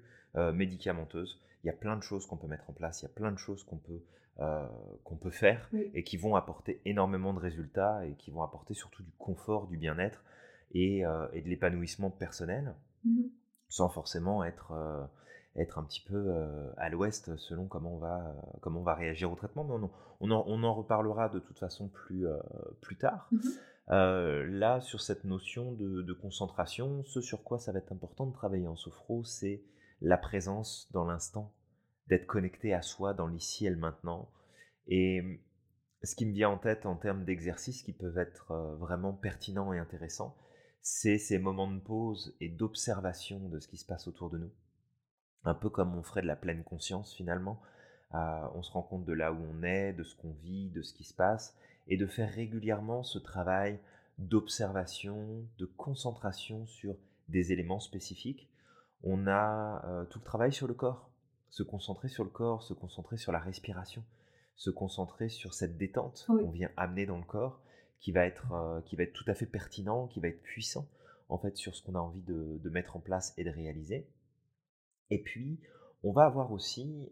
médicamenteuse. 0.54 1.42
Il 1.64 1.68
y 1.68 1.70
a 1.72 1.74
plein 1.74 1.98
de 1.98 2.04
choses 2.04 2.28
qu'on 2.28 2.38
peut 2.38 2.46
mettre 2.46 2.70
en 2.70 2.74
place, 2.74 3.02
il 3.02 3.06
y 3.06 3.08
a 3.08 3.14
plein 3.14 3.32
de 3.32 3.40
choses 3.40 3.64
qu'on 3.64 3.78
peut, 3.78 4.04
qu'on 4.38 5.18
peut 5.18 5.30
faire 5.30 5.70
et 5.94 6.04
qui 6.04 6.18
vont 6.18 6.36
apporter 6.36 6.82
énormément 6.86 7.32
de 7.34 7.40
résultats 7.40 8.04
et 8.08 8.16
qui 8.16 8.32
vont 8.32 8.42
apporter 8.42 8.74
surtout 8.74 9.04
du 9.04 9.12
confort, 9.20 9.68
du 9.68 9.78
bien-être 9.78 10.24
et, 10.74 11.04
et, 11.34 11.42
de 11.42 11.48
l'épanouissement 11.48 12.10
personnel 12.10 12.74
mmh. 13.06 13.22
sans 13.70 13.90
forcément 13.90 14.44
être 14.44 14.74
être 15.56 15.78
un 15.78 15.84
petit 15.84 16.02
peu 16.02 16.34
à 16.78 16.90
l'ouest 16.90 17.36
selon 17.36 17.68
comment 17.68 17.94
on 17.94 18.00
va, 18.00 18.34
comment 18.62 18.80
on 18.80 18.84
va 18.84 18.96
réagir 18.96 19.32
au 19.32 19.36
traitement. 19.36 19.64
Mais 19.64 19.74
on, 19.74 19.92
on, 20.22 20.32
en, 20.32 20.44
on 20.48 20.64
en, 20.64 20.74
reparlera 20.74 21.30
de 21.30 21.38
toute 21.38 21.60
façon 21.60 21.88
plus, 21.90 22.26
plus 22.82 22.98
tard. 22.98 23.28
Mmh 23.32 23.38
euh, 23.90 24.46
là, 24.48 24.80
sur 24.80 25.02
cette 25.02 25.26
notion 25.26 25.74
de, 25.74 26.14
concentration, 26.14 27.04
ce 27.06 27.20
sur 27.22 27.44
quoi 27.44 27.60
ça 27.60 27.72
va 27.72 27.80
être 27.80 27.92
important 27.92 28.26
de 28.26 28.34
travailler 28.34 28.68
en 28.68 28.76
sophro, 28.76 29.24
c'est 29.24 29.64
la 30.02 30.18
présence 30.18 30.90
dans 30.92 31.06
l'instant, 31.06 31.52
d'être 32.08 32.28
connecté 32.28 32.74
à 32.74 32.82
soi 32.82 33.14
dans 33.14 33.28
l'ici 33.28 33.66
et 33.66 33.70
le 33.70 33.78
maintenant. 33.78 34.30
Et 34.88 35.22
mmh, 35.22 35.40
ce 36.04 36.16
qui 36.16 36.26
me 36.26 36.34
vient 36.34 36.50
en 36.50 36.58
tête 36.58 36.86
en 36.86 36.96
termes 36.96 37.26
d'exercices 37.26 37.84
qui 37.84 37.94
peuvent 37.94 38.18
être 38.18 38.52
euh, 38.52 38.76
vraiment 38.76 39.14
pertinents 39.14 39.74
et 39.74 39.80
intéressants, 39.80 40.36
c'est 40.82 41.20
ces 41.20 41.38
moments 41.38 41.72
de 41.72 41.80
pause 41.80 42.36
et 42.40 42.50
d'observation 42.50 43.50
de 43.50 43.60
ce 43.60 43.68
qui 43.68 43.78
se 43.78 43.86
passe 43.86 44.08
autour 44.08 44.30
de 44.30 44.40
nous. 44.40 44.52
Un 45.44 45.54
peu 45.54 45.70
comme 45.70 45.96
on 45.96 46.04
ferait 46.04 46.24
de 46.24 46.28
la 46.28 46.36
pleine 46.36 46.64
conscience 46.64 47.14
finalement. 47.16 47.62
Euh, 48.14 48.48
on 48.56 48.64
se 48.64 48.72
rend 48.72 48.82
compte 48.82 49.06
de 49.06 49.14
là 49.14 49.32
où 49.32 49.38
on 49.38 49.64
est, 49.64 49.94
de 49.94 50.04
ce 50.04 50.16
qu'on 50.16 50.34
vit, 50.34 50.70
de 50.72 50.82
ce 50.82 50.94
qui 50.94 51.04
se 51.04 51.14
passe, 51.14 51.56
et 51.88 51.98
de 51.98 52.08
faire 52.08 52.32
régulièrement 52.32 53.04
ce 53.04 53.20
travail 53.20 53.80
d'observation, 54.18 55.46
de 55.58 55.66
concentration 55.66 56.66
sur 56.66 56.96
des 57.28 57.52
éléments 57.52 57.80
spécifiques. 57.80 58.50
On 59.04 59.28
a 59.28 59.86
euh, 59.86 60.06
tout 60.06 60.20
le 60.20 60.26
travail 60.26 60.52
sur 60.52 60.68
le 60.68 60.74
corps, 60.74 61.11
se 61.52 61.64
concentrer 61.64 62.08
sur 62.08 62.24
le 62.24 62.30
corps, 62.30 62.64
se 62.64 62.74
concentrer 62.74 63.18
sur 63.18 63.32
la 63.32 63.40
respiration, 63.40 64.04
se 64.56 64.70
concentrer 64.70 65.30
sur 65.30 65.54
cette 65.54 65.78
détente 65.78 66.26
qu'on 66.28 66.50
vient 66.50 66.72
amener 66.78 67.06
dans 67.06 67.18
le 67.18 67.26
corps, 67.26 67.62
qui 68.00 68.12
va 68.12 68.26
être, 68.26 68.52
euh, 68.54 68.82
qui 68.82 68.96
va 68.96 69.04
être 69.04 69.14
tout 69.14 69.26
à 69.28 69.36
fait 69.36 69.46
pertinent, 69.46 70.08
qui 70.08 70.20
va 70.20 70.30
être 70.30 70.42
puissant 70.42 70.88
en 71.30 71.38
fait 71.38 71.56
sur 71.56 71.76
ce 71.76 71.84
qu'on 71.84 71.96
a 71.96 72.00
envie 72.00 72.24
de, 72.24 72.58
de, 72.58 72.70
mettre 72.70 72.98
en 72.98 73.00
place 73.00 73.34
et 73.38 73.44
de 73.44 73.50
réaliser. 73.50 74.10
Et 75.10 75.22
puis, 75.22 75.62
on 76.04 76.12
va 76.12 76.26
avoir 76.26 76.52
aussi 76.52 77.10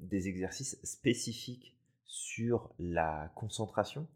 des 0.00 0.28
exercices 0.28 0.80
spécifiques 0.82 1.76
sur 2.04 2.72
la 2.78 3.30
concentration, 3.34 4.08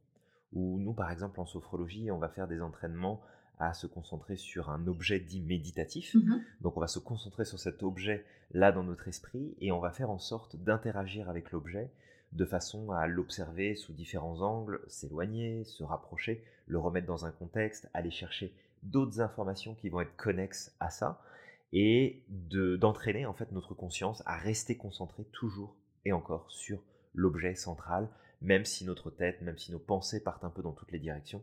où 0.52 0.78
nous, 0.80 0.94
par 0.94 1.10
exemple, 1.10 1.40
en 1.40 1.46
sophrologie, 1.46 2.10
on 2.10 2.18
va 2.18 2.28
faire 2.28 2.48
des 2.48 2.62
entraînements 2.62 3.22
à 3.58 3.74
se 3.74 3.86
concentrer 3.86 4.36
sur 4.36 4.70
un 4.70 4.86
objet 4.86 5.20
dit 5.20 5.40
méditatif. 5.40 6.14
Mmh 6.14 6.40
Donc 6.60 6.76
on 6.76 6.80
va 6.80 6.88
se 6.88 6.98
concentrer 6.98 7.44
sur 7.44 7.58
cet 7.58 7.82
objet 7.82 8.24
là 8.52 8.72
dans 8.72 8.82
notre 8.82 9.08
esprit 9.08 9.54
et 9.60 9.72
on 9.72 9.80
va 9.80 9.90
faire 9.92 10.10
en 10.10 10.18
sorte 10.18 10.56
d'interagir 10.56 11.28
avec 11.28 11.52
l'objet 11.52 11.90
de 12.32 12.44
façon 12.44 12.90
à 12.92 13.06
l'observer 13.06 13.74
sous 13.74 13.92
différents 13.92 14.40
angles, 14.40 14.80
s'éloigner, 14.88 15.64
se 15.64 15.82
rapprocher, 15.82 16.44
le 16.66 16.78
remettre 16.78 17.06
dans 17.06 17.26
un 17.26 17.30
contexte, 17.30 17.90
aller 17.92 18.10
chercher 18.10 18.54
d'autres 18.82 19.20
informations 19.20 19.74
qui 19.74 19.88
vont 19.88 20.00
être 20.00 20.16
connexes 20.16 20.74
à 20.80 20.90
ça 20.90 21.22
et 21.72 22.24
d'entraîner 22.28 23.26
en 23.26 23.34
fait 23.34 23.52
notre 23.52 23.74
conscience 23.74 24.22
à 24.26 24.36
rester 24.36 24.76
concentré 24.76 25.24
toujours 25.32 25.76
et 26.04 26.12
encore 26.12 26.50
sur 26.50 26.82
l'objet 27.14 27.54
central, 27.54 28.08
même 28.40 28.64
si 28.64 28.84
notre 28.84 29.10
tête, 29.10 29.40
même 29.42 29.58
si 29.58 29.70
nos 29.70 29.78
pensées 29.78 30.22
partent 30.22 30.44
un 30.44 30.50
peu 30.50 30.62
dans 30.62 30.72
toutes 30.72 30.92
les 30.92 30.98
directions. 30.98 31.42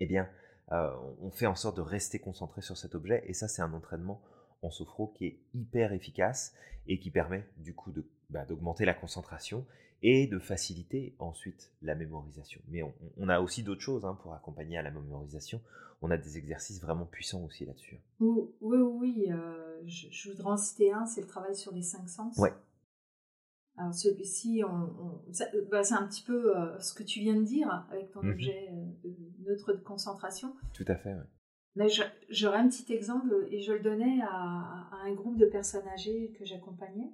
Eh 0.00 0.06
bien, 0.06 0.28
euh, 0.72 0.90
on 1.20 1.30
fait 1.30 1.46
en 1.46 1.54
sorte 1.54 1.76
de 1.76 1.82
rester 1.82 2.18
concentré 2.18 2.60
sur 2.60 2.76
cet 2.76 2.94
objet 2.94 3.22
et 3.26 3.32
ça 3.32 3.48
c'est 3.48 3.62
un 3.62 3.72
entraînement 3.72 4.20
en 4.62 4.70
sophro 4.70 5.08
qui 5.08 5.26
est 5.26 5.40
hyper 5.54 5.92
efficace 5.92 6.54
et 6.86 6.98
qui 6.98 7.10
permet 7.10 7.46
du 7.56 7.74
coup 7.74 7.92
bah, 8.30 8.44
d'augmenter 8.44 8.84
la 8.84 8.94
concentration 8.94 9.64
et 10.02 10.26
de 10.26 10.38
faciliter 10.38 11.14
ensuite 11.18 11.72
la 11.82 11.94
mémorisation. 11.94 12.60
Mais 12.68 12.82
on, 13.16 13.28
a 13.28 13.40
aussi 13.40 13.62
d'autres 13.62 13.80
choses 13.80 14.04
hein, 14.04 14.16
pour 14.22 14.32
accompagner 14.32 14.78
à 14.78 14.82
la 14.82 14.90
mémorisation. 14.90 15.60
On 16.02 16.10
a 16.10 16.16
des 16.16 16.38
exercices 16.38 16.80
vraiment 16.80 17.06
puissants 17.06 17.44
aussi 17.44 17.66
là-dessus. 17.66 18.00
Oui, 18.20 18.48
oui, 18.60 18.78
oui. 18.78 19.26
Euh, 19.30 19.82
je, 19.86 20.30
voudrais 20.30 20.52
en 20.52 20.56
citer 20.56 20.92
un, 20.92 21.04
c'est 21.06 21.20
le 21.20 21.26
travail 21.26 21.56
sur 21.56 21.72
les 21.72 21.82
cinq 21.82 22.08
sens. 22.08 22.36
Ouais. 22.38 22.54
Alors 23.76 23.94
celui-ci, 23.94 24.62
on, 24.64 25.22
bah, 25.70 25.82
c'est 25.82 25.94
un 25.94 26.06
petit 26.06 26.22
peu 26.22 26.56
euh, 26.56 26.78
ce 26.80 26.94
que 26.94 27.02
tu 27.02 27.20
viens 27.20 27.36
de 27.36 27.44
dire 27.44 27.86
avec 27.90 28.10
ton 28.10 28.22
mmh 28.22 28.30
objet 28.30 28.68
euh, 28.72 29.08
neutre 29.38 29.72
de 29.72 29.80
concentration. 29.80 30.54
Tout 30.74 30.84
à 30.88 30.96
fait, 30.96 31.14
oui. 31.14 31.24
Mais 31.78 31.86
j'aurais 32.28 32.58
un 32.58 32.68
petit 32.68 32.92
exemple 32.92 33.46
et 33.52 33.60
je 33.60 33.72
le 33.72 33.78
donnais 33.78 34.20
à, 34.22 34.90
un 35.04 35.12
groupe 35.14 35.38
de 35.38 35.46
personnes 35.46 35.86
âgées 35.86 36.32
que 36.36 36.44
j'accompagnais. 36.44 37.12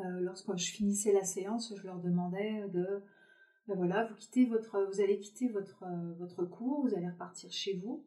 Euh, 0.00 0.20
lorsque 0.20 0.54
je 0.56 0.72
finissais 0.72 1.10
la 1.10 1.24
séance, 1.24 1.72
je 1.74 1.86
leur 1.86 1.98
demandais 1.98 2.68
de, 2.68 3.02
ben 3.66 3.76
voilà, 3.76 4.04
vous 4.04 4.14
quittez 4.16 4.44
votre, 4.44 4.86
vous 4.92 5.00
allez 5.00 5.18
quitter 5.20 5.48
votre 5.48 5.84
votre 6.18 6.44
cours, 6.44 6.82
vous 6.82 6.94
allez 6.94 7.08
repartir 7.08 7.50
chez 7.50 7.80
vous. 7.82 8.04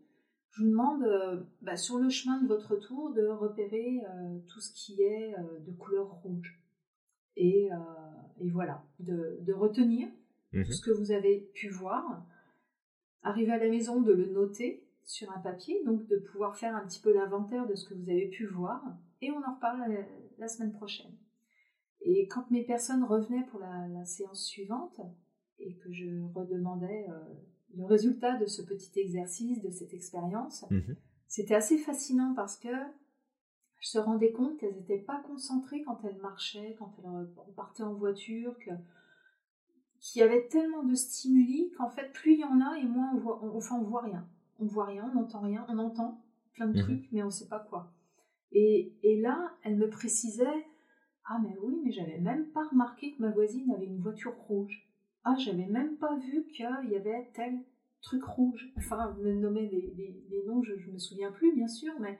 Je 0.51 0.61
vous 0.61 0.69
demande, 0.69 1.01
euh, 1.01 1.41
ben, 1.63 1.75
sur 1.75 1.97
le 1.97 2.09
chemin 2.09 2.39
de 2.43 2.47
votre 2.47 2.75
tour, 2.75 3.11
de 3.15 3.25
repérer 3.25 4.03
euh, 4.05 4.37
tout 4.47 4.61
ce 4.61 4.71
qui 4.71 5.01
est 5.01 5.33
de 5.65 5.71
couleur 5.71 6.11
rouge. 6.21 6.61
Et, 7.37 7.69
et 8.39 8.49
voilà, 8.51 8.85
de, 8.99 9.39
de 9.41 9.53
retenir 9.53 10.07
tout 10.51 10.59
mmh 10.59 10.71
ce 10.71 10.81
que 10.81 10.91
vous 10.91 11.11
avez 11.11 11.49
pu 11.53 11.69
voir. 11.69 12.23
Arriver 13.25 13.51
à 13.51 13.57
la 13.57 13.69
maison, 13.69 14.01
de 14.01 14.13
le 14.13 14.27
noter 14.27 14.87
sur 15.03 15.31
un 15.31 15.39
papier, 15.39 15.83
donc 15.83 16.05
de 16.05 16.17
pouvoir 16.17 16.55
faire 16.55 16.75
un 16.75 16.85
petit 16.85 17.01
peu 17.01 17.11
l'inventaire 17.11 17.67
de 17.67 17.73
ce 17.73 17.89
que 17.89 17.95
vous 17.95 18.09
avez 18.09 18.27
pu 18.27 18.45
voir, 18.45 18.83
et 19.21 19.31
on 19.31 19.43
en 19.43 19.55
reparle 19.55 20.05
la, 20.37 20.47
semaine 20.47 20.73
prochaine. 20.73 21.11
Et 22.01 22.27
quand 22.27 22.51
mes 22.51 22.63
personnes 22.63 23.03
revenaient 23.03 23.45
pour 23.49 23.59
la, 23.59 24.05
séance 24.05 24.45
suivante, 24.45 25.01
et 25.57 25.75
que 25.77 25.91
je 25.91 26.21
redemandais 26.35 27.07
euh, 27.09 27.19
le 27.75 27.85
résultat 27.85 28.37
de 28.37 28.45
ce 28.45 28.61
petit 28.61 28.99
exercice, 28.99 29.59
de 29.63 29.71
cette 29.71 29.93
expérience, 29.95 30.63
mhm. 30.69 30.95
c'était 31.27 31.55
assez 31.55 31.79
fascinant 31.79 32.33
parce 32.35 32.57
que 32.57 32.69
je 33.79 33.89
se 33.89 33.97
rendais 33.97 34.31
compte 34.31 34.57
qu'elles 34.57 34.75
n'étaient 34.75 34.99
pas 34.99 35.21
concentrées 35.25 35.81
quand 35.83 36.03
elles 36.03 36.19
marchaient, 36.21 36.75
quand 36.77 36.93
elles 37.03 37.53
partaient 37.55 37.83
en 37.83 37.95
voiture, 37.95 38.55
que 38.59 38.71
qu'il 40.05 40.21
y 40.21 40.23
avait 40.23 40.47
tellement 40.47 40.83
de 40.83 40.93
stimuli 40.93 41.71
qu'en 41.77 41.89
fait 41.89 42.11
plus 42.13 42.33
il 42.33 42.39
y 42.39 42.43
en 42.43 42.61
a 42.61 42.77
et 42.77 42.85
moins 42.85 43.11
on 43.13 43.17
voit, 43.17 43.41
enfin 43.55 43.75
on 43.75 43.83
voit 43.83 44.01
rien 44.01 44.27
on 44.59 44.65
voit 44.65 44.85
rien, 44.85 45.09
on 45.11 45.15
n'entend 45.19 45.41
rien, 45.41 45.65
on 45.69 45.77
entend 45.77 46.21
plein 46.53 46.67
de 46.67 46.77
mhm. 46.77 46.83
trucs, 46.83 47.11
mais 47.11 47.23
on 47.23 47.27
ne 47.27 47.31
sait 47.31 47.47
pas 47.47 47.59
quoi. 47.59 47.91
Et, 48.51 48.93
là, 49.21 49.51
elle 49.63 49.75
me 49.75 49.89
précisait 49.89 50.65
Ah, 51.25 51.39
mais 51.43 51.55
oui, 51.61 51.81
mais 51.83 51.91
j'avais 51.91 52.19
même 52.19 52.45
pas 52.51 52.65
remarqué 52.67 53.13
que 53.13 53.21
ma 53.21 53.31
voisine 53.31 53.69
avait 53.71 53.85
une 53.85 53.99
voiture 53.99 54.35
rouge. 54.47 54.87
Ah, 55.25 55.35
j'avais 55.37 55.65
même 55.65 55.97
pas 55.97 56.15
vu 56.17 56.45
qu'il 56.45 56.65
y 56.89 56.95
avait 56.95 57.29
tel 57.33 57.59
truc 58.01 58.23
rouge. 58.23 58.71
Enfin, 58.77 59.13
me 59.19 59.33
nommer 59.33 59.67
les, 59.67 60.43
noms, 60.45 60.63
je, 60.63 60.73
ne 60.73 60.93
me 60.93 60.97
souviens 60.97 61.31
plus, 61.31 61.53
bien 61.53 61.67
sûr, 61.67 61.93
mais 61.99 62.17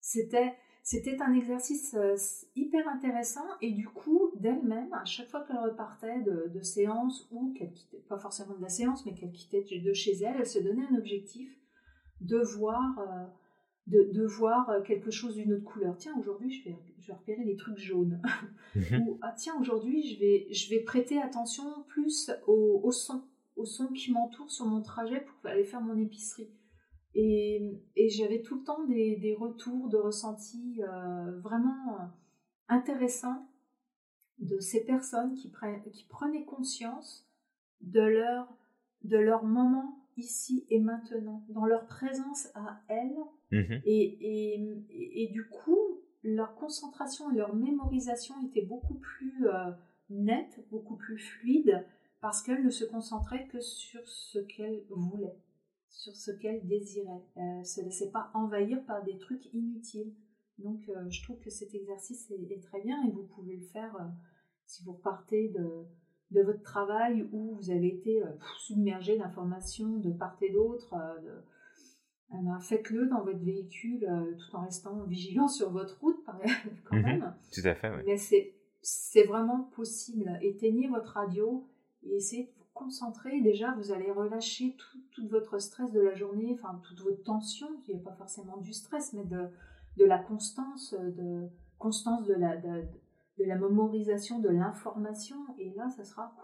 c'était. 0.00 0.54
C'était 0.86 1.22
un 1.22 1.32
exercice 1.32 1.94
euh, 1.94 2.14
hyper 2.54 2.86
intéressant 2.88 3.46
et 3.62 3.72
du 3.72 3.88
coup, 3.88 4.30
d'elle-même, 4.36 4.92
à 4.92 5.06
chaque 5.06 5.30
fois 5.30 5.40
qu'elle 5.40 5.56
repartait 5.56 6.20
de, 6.20 6.52
de 6.54 6.60
séance 6.60 7.26
ou 7.30 7.54
qu'elle 7.54 7.72
quittait, 7.72 8.04
pas 8.06 8.18
forcément 8.18 8.54
de 8.54 8.60
la 8.60 8.68
séance, 8.68 9.06
mais 9.06 9.14
qu'elle 9.14 9.32
quittait 9.32 9.62
de 9.62 9.92
chez 9.94 10.12
elle, 10.12 10.36
elle 10.38 10.46
se 10.46 10.58
donnait 10.58 10.86
un 10.90 10.96
objectif 10.96 11.58
de 12.20 12.36
voir, 12.36 12.98
euh, 12.98 13.24
de, 13.86 14.26
voir 14.26 14.82
quelque 14.84 15.10
chose 15.10 15.36
d'une 15.36 15.54
autre 15.54 15.64
couleur. 15.64 15.96
Tiens, 15.96 16.14
aujourd'hui, 16.18 16.50
je 16.50 16.68
vais, 16.68 16.76
je 16.98 17.06
vais 17.06 17.14
repérer 17.14 17.44
les 17.44 17.56
trucs 17.56 17.78
jaunes. 17.78 18.20
Mhm. 18.76 19.02
ou, 19.06 19.18
ah 19.22 19.32
tiens, 19.38 19.54
aujourd'hui, 19.60 20.02
je 20.02 20.18
vais, 20.18 20.48
je 20.50 20.68
vais 20.68 20.80
prêter 20.80 21.22
attention 21.22 21.84
plus 21.86 22.32
au, 22.48 22.80
au 22.82 22.90
son, 22.90 23.22
au 23.54 23.64
son 23.64 23.86
qui 23.86 24.10
m'entoure 24.10 24.50
sur 24.50 24.66
mon 24.66 24.82
trajet 24.82 25.20
pour 25.20 25.48
aller 25.48 25.62
faire 25.62 25.80
mon 25.80 25.96
épicerie. 25.96 26.50
Et, 27.14 27.80
j'avais 28.08 28.42
tout 28.42 28.56
le 28.56 28.64
temps 28.64 28.84
des, 28.84 29.36
retours 29.38 29.88
de 29.88 29.96
ressentis 29.96 30.82
euh, 30.82 31.38
vraiment 31.40 31.94
euh, 31.94 32.04
intéressants 32.68 33.46
de 34.38 34.58
ces 34.58 34.84
personnes 34.84 35.34
qui, 35.34 35.52
qui 35.92 36.04
prenaient 36.04 36.44
conscience 36.44 37.26
de 37.80 38.00
leur, 38.00 38.52
de 39.04 39.16
leur 39.16 39.44
moment 39.44 40.04
ici 40.16 40.64
et 40.70 40.80
maintenant, 40.80 41.44
dans 41.48 41.66
leur 41.66 41.86
présence 41.86 42.48
à 42.54 42.80
elles. 42.88 43.16
Mmh 43.52 43.74
et, 43.84 45.22
et, 45.22 45.28
du 45.28 45.48
coup, 45.48 46.00
leur 46.24 46.56
concentration 46.56 47.30
et 47.30 47.36
leur 47.36 47.54
mémorisation 47.54 48.34
étaient 48.46 48.64
beaucoup 48.64 48.94
plus 48.94 49.46
euh, 49.46 49.70
nettes, 50.10 50.64
beaucoup 50.70 50.96
plus 50.96 51.18
fluides, 51.18 51.84
parce 52.20 52.42
qu'elles 52.42 52.64
ne 52.64 52.70
se 52.70 52.84
concentraient 52.84 53.46
que 53.48 53.60
sur 53.60 54.00
ce 54.08 54.38
qu'elles 54.38 54.82
voulaient 54.88 55.36
sur 55.94 56.14
ce 56.14 56.30
qu'elle 56.32 56.66
désirait. 56.66 57.24
Ne 57.36 57.64
se 57.64 57.80
laissait 57.80 58.10
pas 58.10 58.30
envahir 58.34 58.84
par 58.84 59.02
des 59.04 59.16
trucs 59.18 59.52
inutiles. 59.52 60.12
Donc 60.58 60.88
euh, 60.88 61.08
je 61.08 61.22
trouve 61.22 61.38
que 61.40 61.50
cet 61.50 61.74
exercice 61.74 62.30
est, 62.30 62.62
très 62.62 62.80
bien 62.82 63.02
et 63.06 63.10
vous 63.10 63.24
pouvez 63.24 63.56
le 63.56 63.66
faire 63.66 63.94
euh, 63.96 64.04
si 64.66 64.84
vous 64.84 64.92
repartez 64.92 65.48
de, 65.48 65.84
de, 66.30 66.42
votre 66.42 66.62
travail 66.62 67.28
où 67.32 67.56
vous 67.56 67.70
avez 67.70 67.88
été 67.88 68.22
euh, 68.22 68.28
submergé 68.58 69.18
d'informations 69.18 69.98
de 69.98 70.10
part 70.12 70.36
et 70.42 70.52
d'autre. 70.52 70.94
Eh 72.30 72.42
ben, 72.42 72.58
faites-le 72.58 73.06
dans 73.06 73.22
votre 73.22 73.44
véhicule 73.44 74.08
tout 74.38 74.56
en 74.56 74.62
restant 74.62 75.04
vigilant 75.04 75.46
sur 75.46 75.70
votre 75.70 76.00
route 76.00 76.18
quand 76.84 76.96
mhm. 76.96 77.02
même. 77.02 77.34
tout 77.52 77.60
à 77.64 77.74
fait, 77.74 77.90
oui. 77.90 78.02
Mais 78.06 78.16
c'est 78.82 79.24
vraiment 79.24 79.70
possible. 79.76 80.38
Éteignez 80.42 80.88
votre 80.88 81.12
radio 81.12 81.68
et 82.02 82.16
essayez 82.16 82.44
de 82.44 82.63
concentrer, 82.74 83.40
déjà, 83.40 83.72
vous 83.74 83.92
allez 83.92 84.10
relâcher 84.10 84.76
tout, 85.12 85.28
votre 85.28 85.58
stress 85.58 85.92
de 85.92 86.00
la 86.00 86.14
journée, 86.14 86.50
enfin, 86.52 86.80
toute 86.82 87.00
votre 87.00 87.22
tension. 87.22 87.68
N'y 87.88 87.94
a 87.94 87.98
pas 87.98 88.12
forcément 88.12 88.58
du 88.58 88.72
stress, 88.72 89.12
mais 89.12 89.24
de, 89.24 89.48
de 89.96 90.04
la 90.04 90.18
constance, 90.18 90.94
de 90.94 91.48
constance 91.78 92.26
de 92.26 92.34
la, 92.34 92.56
de, 92.56 92.84
la 93.38 93.56
mémorisation 93.56 94.40
de 94.40 94.48
l'information. 94.48 95.36
Et 95.58 95.72
là, 95.74 95.88
ça 95.90 96.04
sera 96.04 96.34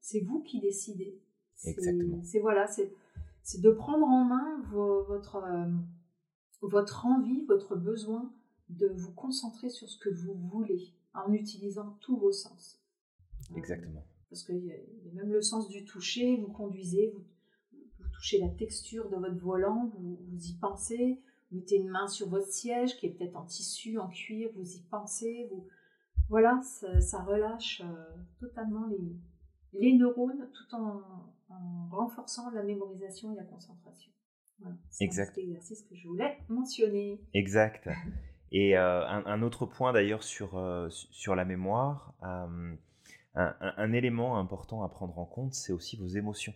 C'est 0.00 0.20
vous 0.20 0.42
qui 0.42 0.60
décidez. 0.60 1.20
Exactement. 1.64 2.22
C'est 2.22 2.40
voilà, 2.40 2.66
c'est 2.66 3.60
de 3.60 3.70
prendre 3.70 4.06
en 4.06 4.24
main 4.24 4.62
votre, 4.70 5.36
euh, 5.36 5.70
votre 6.62 7.06
envie, 7.06 7.44
votre 7.46 7.76
besoin 7.76 8.32
de 8.68 8.86
vous 8.86 9.12
concentrer 9.12 9.68
sur 9.68 9.88
ce 9.88 9.98
que 9.98 10.10
vous 10.10 10.34
voulez 10.34 10.94
en 11.14 11.32
utilisant 11.32 11.98
tous 12.00 12.16
vos 12.16 12.32
sens. 12.32 12.80
Exactement 13.56 14.04
parce 14.30 14.44
qu'il 14.44 14.64
y, 14.64 14.72
a 14.72 15.12
même 15.14 15.32
le 15.32 15.42
sens 15.42 15.68
du 15.68 15.84
toucher, 15.84 16.36
vous 16.36 16.52
conduisez, 16.52 17.12
vous, 17.12 17.24
touchez 18.12 18.38
la 18.38 18.48
texture 18.48 19.08
de 19.10 19.16
votre 19.16 19.38
volant, 19.38 19.90
vous, 19.94 20.18
vous 20.30 20.46
y 20.46 20.54
pensez, 20.54 21.20
vous 21.50 21.58
mettez 21.58 21.76
une 21.76 21.88
main 21.88 22.06
sur 22.06 22.28
votre 22.28 22.46
siège 22.46 22.96
qui 22.96 23.06
est 23.06 23.10
peut-être 23.10 23.36
en 23.36 23.44
tissu, 23.44 23.98
en 23.98 24.08
cuir, 24.08 24.50
vous 24.54 24.76
y 24.76 24.82
pensez, 24.82 25.48
vous... 25.50 25.66
voilà, 26.28 26.60
ça, 26.62 27.22
relâche 27.24 27.82
euh, 27.84 28.04
totalement 28.38 28.86
les, 28.86 29.16
les 29.72 29.92
neurones 29.94 30.48
tout 30.52 30.76
en, 30.76 31.02
renforçant 31.90 32.50
la 32.50 32.62
mémorisation 32.62 33.32
et 33.32 33.36
la 33.36 33.42
concentration. 33.42 34.12
Voilà, 34.60 34.76
c'est 34.90 35.04
exact. 35.04 35.36
exercice 35.36 35.82
que 35.82 35.96
je 35.96 36.06
voulais 36.06 36.38
mentionner. 36.48 37.20
Exact. 37.34 37.88
Et 38.52 38.76
euh, 38.76 39.06
un, 39.06 39.42
autre 39.42 39.64
point 39.64 39.92
d'ailleurs 39.92 40.24
sur, 40.24 40.58
euh, 40.58 40.88
sur 40.90 41.36
la 41.36 41.44
mémoire, 41.44 42.14
un, 43.34 43.92
élément 43.92 44.38
important 44.38 44.82
à 44.82 44.88
prendre 44.88 45.18
en 45.18 45.24
compte, 45.24 45.54
c'est 45.54 45.72
aussi 45.72 45.96
vos 45.96 46.08
émotions. 46.08 46.54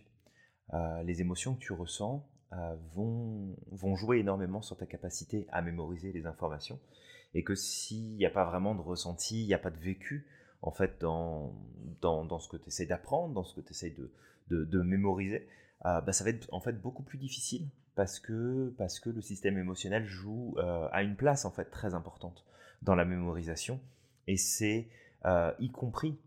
les 1.03 1.21
émotions 1.21 1.55
que 1.55 1.59
tu 1.59 1.73
ressens, 1.73 2.27
euh, 2.53 2.75
vont, 2.93 3.95
jouer 3.95 4.19
énormément 4.19 4.61
sur 4.61 4.77
ta 4.77 4.85
capacité 4.85 5.47
à 5.51 5.61
mémoriser 5.61 6.11
les 6.11 6.25
informations. 6.25 6.79
Et 7.33 7.43
que 7.43 7.55
s'il 7.55 8.15
n'y 8.15 8.25
a 8.25 8.29
pas 8.29 8.45
vraiment 8.45 8.75
de 8.75 8.81
ressenti, 8.81 9.43
il 9.43 9.47
n'y 9.47 9.53
a 9.53 9.59
pas 9.59 9.71
de 9.71 9.77
vécu, 9.77 10.27
en 10.61 10.71
fait, 10.71 11.01
dans, 11.01 11.53
ce 12.01 12.47
que 12.47 12.57
tu 12.57 12.67
essaies 12.67 12.85
d'apprendre, 12.85 13.33
dans 13.33 13.43
ce 13.43 13.55
que 13.55 13.61
tu 13.61 13.71
essaies 13.71 13.95
de, 14.49 14.81
mémoriser, 14.81 15.47
euh, 15.85 16.01
bah, 16.01 16.13
ça 16.13 16.23
va 16.23 16.29
être 16.29 16.47
en 16.53 16.61
fait 16.61 16.79
beaucoup 16.79 17.03
plus 17.03 17.17
difficile 17.17 17.67
parce 17.95 18.19
que, 18.19 18.73
parce 18.77 18.99
que 18.99 19.09
le 19.09 19.21
système 19.21 19.57
émotionnel 19.57 20.05
joue 20.05 20.55
euh, 20.57 20.87
à 20.91 21.03
une 21.03 21.15
place 21.15 21.45
en 21.45 21.51
fait 21.51 21.65
très 21.65 21.93
importante 21.93 22.45
dans 22.83 22.95
la 22.95 23.05
mémorisation. 23.05 23.81
Et 24.27 24.37
c'est 24.37 24.87
y 25.59 25.71
compris 25.71 26.19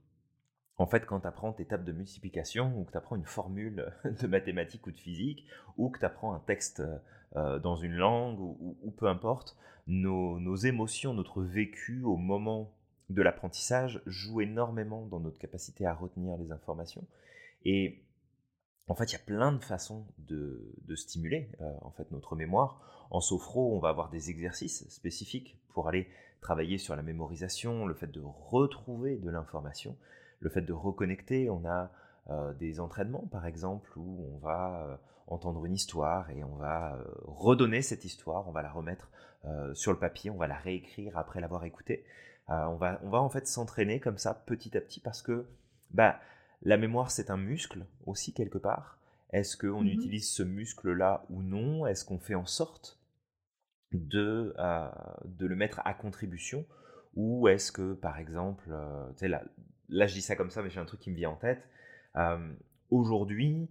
en 0.78 0.86
fait, 0.86 1.06
quand 1.06 1.20
tu 1.20 1.26
apprends 1.26 1.52
tes 1.52 1.64
tables 1.64 1.84
de 1.84 1.92
multiplication, 1.92 2.72
ou 2.78 2.84
que 2.84 2.92
tu 2.92 2.96
apprends 2.96 3.16
une 3.16 3.24
formule 3.24 3.92
de 4.04 4.26
mathématiques 4.26 4.86
ou 4.86 4.92
de 4.92 4.98
physique, 4.98 5.44
ou 5.76 5.90
que 5.90 5.98
tu 5.98 6.04
apprends 6.04 6.32
un 6.32 6.38
texte 6.38 6.82
euh, 7.36 7.58
dans 7.58 7.76
une 7.76 7.94
langue, 7.94 8.38
ou, 8.40 8.94
peu 8.96 9.06
importe, 9.06 9.56
nos, 9.88 10.56
émotions, 10.56 11.14
notre 11.14 11.42
vécu 11.42 12.02
au 12.04 12.16
moment 12.16 12.72
de 13.10 13.22
l'apprentissage 13.22 14.02
joue 14.06 14.40
énormément 14.40 15.06
dans 15.06 15.18
notre 15.18 15.38
capacité 15.38 15.84
à 15.84 15.94
retenir 15.94 16.36
les 16.36 16.52
informations. 16.52 17.06
Et 17.64 18.04
en 18.86 18.94
fait, 18.94 19.06
il 19.06 19.12
y 19.14 19.16
a 19.16 19.24
plein 19.24 19.50
de 19.52 19.64
façons 19.64 20.06
de, 20.18 20.72
stimuler 20.94 21.50
euh, 21.60 21.72
en 21.82 21.90
fait 21.90 22.10
notre 22.12 22.36
mémoire. 22.36 23.06
En 23.10 23.20
sophro, 23.20 23.74
on 23.74 23.80
va 23.80 23.88
avoir 23.88 24.10
des 24.10 24.30
exercices 24.30 24.88
spécifiques 24.90 25.58
pour 25.70 25.88
aller 25.88 26.06
travailler 26.40 26.78
sur 26.78 26.94
la 26.94 27.02
mémorisation, 27.02 27.86
le 27.86 27.94
fait 27.94 28.10
de 28.12 28.20
retrouver 28.20 29.16
de 29.16 29.30
l'information 29.30 29.96
le 30.40 30.50
fait 30.50 30.62
de 30.62 30.72
reconnecter. 30.72 31.50
On 31.50 31.64
a 31.64 31.90
euh, 32.30 32.52
des 32.54 32.78
entraînements, 32.78 33.26
par 33.30 33.46
exemple, 33.46 33.90
où 33.96 34.34
on 34.34 34.38
va 34.38 34.84
euh, 34.84 34.96
entendre 35.28 35.64
une 35.64 35.72
histoire 35.72 36.30
et 36.30 36.44
on 36.44 36.56
va 36.56 36.94
euh, 36.94 37.04
redonner 37.24 37.80
cette 37.80 38.04
histoire, 38.04 38.46
on 38.48 38.52
va 38.52 38.62
la 38.62 38.70
remettre 38.70 39.10
sur 39.72 39.92
le 39.92 39.98
papier, 39.98 40.30
on 40.30 40.36
va 40.36 40.48
la 40.48 40.56
réécrire 40.56 41.16
après 41.16 41.40
l'avoir 41.40 41.64
écoutée. 41.64 42.04
on, 42.48 42.74
va, 42.74 43.00
on 43.04 43.08
va 43.08 43.22
en 43.22 43.30
fait 43.30 43.46
s'entraîner 43.46 44.00
comme 44.00 44.18
ça 44.18 44.34
petit 44.34 44.76
à 44.76 44.80
petit 44.80 44.98
parce 44.98 45.22
que 45.22 45.46
bah, 45.92 46.18
la 46.62 46.76
mémoire 46.76 47.12
c'est 47.12 47.30
un 47.30 47.36
muscle 47.36 47.86
aussi 48.04 48.34
quelque 48.34 48.58
part. 48.58 48.98
Est-ce 49.30 49.56
qu'on 49.56 49.84
mmh 49.84 49.86
utilise 49.86 50.28
ce 50.28 50.42
muscle-là 50.42 51.24
ou 51.30 51.42
non? 51.42 51.86
Est-ce 51.86 52.04
qu'on 52.04 52.18
fait 52.18 52.34
en 52.34 52.46
sorte 52.46 52.98
de, 53.92 54.54
de 55.24 55.46
le 55.46 55.54
mettre 55.54 55.80
à 55.84 55.94
contribution? 55.94 56.66
Ou 57.14 57.46
est-ce 57.46 57.70
que, 57.70 57.94
par 57.94 58.18
exemple, 58.18 58.68
la, 59.20 59.44
là 59.88 60.06
je 60.06 60.14
dis 60.14 60.22
ça 60.22 60.36
comme 60.36 60.50
ça, 60.50 60.62
mais 60.62 60.70
j'ai 60.70 60.80
un 60.80 60.84
truc 60.84 61.00
qui 61.00 61.10
me 61.10 61.16
vient 61.16 61.30
en 61.30 61.36
tête. 61.36 61.62
Euh, 62.16 62.52
aujourd'hui, 62.90 63.68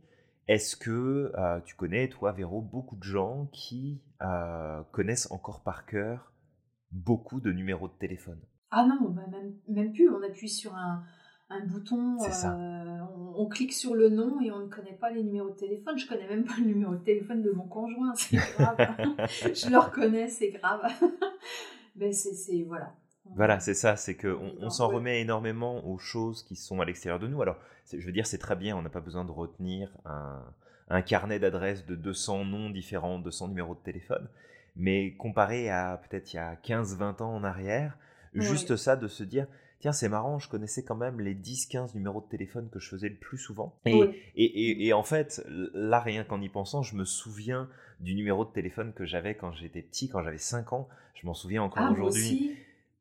est-ce 0.48 0.76
que 0.76 1.32
euh, 1.38 1.60
tu 1.66 1.76
connais, 1.76 2.08
toi, 2.10 2.32
Véro, 2.32 2.62
beaucoup 2.62 2.96
de 2.96 3.04
gens 3.04 3.50
qui 3.52 4.02
euh, 4.22 4.82
connaissent 4.92 5.30
encore 5.32 5.62
par 5.62 5.86
cœur 5.86 6.32
beaucoup 6.92 7.42
de 7.42 7.52
numéros 7.52 7.90
de 7.90 7.98
téléphone? 8.00 8.40
Ah 8.72 8.86
non, 8.86 9.10
bah, 9.10 9.24
même, 9.30 9.54
même, 9.68 9.92
plus. 9.92 10.10
On 10.10 10.24
appuie 10.24 10.50
sur 10.50 10.74
un, 10.76 11.04
un 11.50 11.66
bouton, 11.66 12.18
on, 12.20 13.34
on, 13.36 13.46
clique 13.48 13.74
sur 13.74 13.94
le 13.94 14.10
nom 14.10 14.40
et 14.42 14.52
on 14.52 14.60
ne 14.60 14.68
connaît 14.68 14.98
pas 14.98 15.10
les 15.10 15.24
numéros 15.24 15.50
de 15.50 15.56
téléphone. 15.56 15.98
Je 15.98 16.08
connais 16.08 16.28
même 16.28 16.46
pas 16.46 16.56
le 16.60 16.66
numéro 16.66 16.96
de 16.96 17.04
téléphone 17.04 17.42
de 17.42 17.52
mon 17.52 17.68
conjoint, 17.68 18.14
c'est 18.16 18.38
grave. 18.38 18.78
je 19.30 19.70
le 19.70 19.78
reconnais, 19.78 20.30
c'est 20.30 20.52
grave. 20.52 20.82
Mais 21.96 22.12
c'est 22.12 22.64
voilà. 22.64 22.94
Voilà, 23.36 23.60
c'est 23.60 23.74
ça, 23.74 23.96
c'est 23.96 24.16
qu'on 24.16 24.54
on, 24.60 24.70
s'en 24.70 24.88
remet 24.88 25.22
énormément 25.22 25.86
aux 25.88 25.98
choses 25.98 26.44
qui 26.44 26.56
sont 26.56 26.82
à 26.82 26.86
l'extérieur 26.86 27.20
de 27.20 27.28
nous. 27.28 27.42
Alors, 27.42 27.58
je 27.92 28.06
veux 28.06 28.12
dire, 28.12 28.26
c'est 28.26 28.38
très 28.38 28.56
bien, 28.56 28.76
on 28.76 28.82
n'a 28.82 28.90
pas 28.90 29.02
besoin 29.02 29.26
de 29.26 29.32
retenir 29.32 29.90
un, 30.06 31.02
carnet 31.02 31.40
d'adresses 31.40 31.86
de 31.86 31.96
200 31.96 32.46
noms 32.46 32.70
différents, 32.70 33.20
200 33.20 33.50
numéros 33.50 33.76
de 33.76 33.80
téléphone, 33.80 34.28
mais 34.76 35.14
comparé 35.16 35.70
à 35.70 35.98
peut-être 35.98 36.34
il 36.34 36.38
y 36.38 36.40
a 36.40 36.56
15-20 36.56 37.22
ans 37.22 37.36
en 37.36 37.44
arrière, 37.44 37.98
juste 38.34 38.76
ça 38.76 38.96
de 38.96 39.08
se 39.08 39.24
dire, 39.24 39.48
tiens, 39.80 39.92
c'est 39.92 40.10
marrant, 40.10 40.40
je 40.40 40.50
connaissais 40.50 40.84
quand 40.84 40.96
même 40.96 41.20
les 41.20 41.36
10-15 41.36 41.96
numéros 41.96 42.22
de 42.22 42.28
téléphone 42.28 42.70
que 42.70 42.80
je 42.80 42.90
faisais 42.90 43.10
le 43.10 43.16
plus 43.16 43.38
souvent. 43.38 43.76
Et, 43.86 44.88
et, 44.88 44.94
en 44.94 45.04
fait, 45.04 45.46
là, 45.74 46.00
rien 46.00 46.24
qu'en 46.24 46.42
y 46.42 46.50
pensant, 46.50 46.82
je 46.82 46.96
me 46.96 47.06
souviens 47.06 47.70
du 48.00 48.16
numéro 48.16 48.46
de 48.46 48.52
téléphone 48.52 48.94
que 48.94 49.06
j'avais 49.06 49.36
quand 49.36 49.52
j'étais 49.54 49.82
petit, 49.82 50.10
quand 50.10 50.24
j'avais 50.24 50.38
5 50.38 50.74
ans. 50.74 50.88
Je 51.16 51.26
m'en 51.26 51.34
souviens 51.34 51.64
encore 51.64 51.84
ah, 51.88 51.92
aujourd'hui 51.92 52.56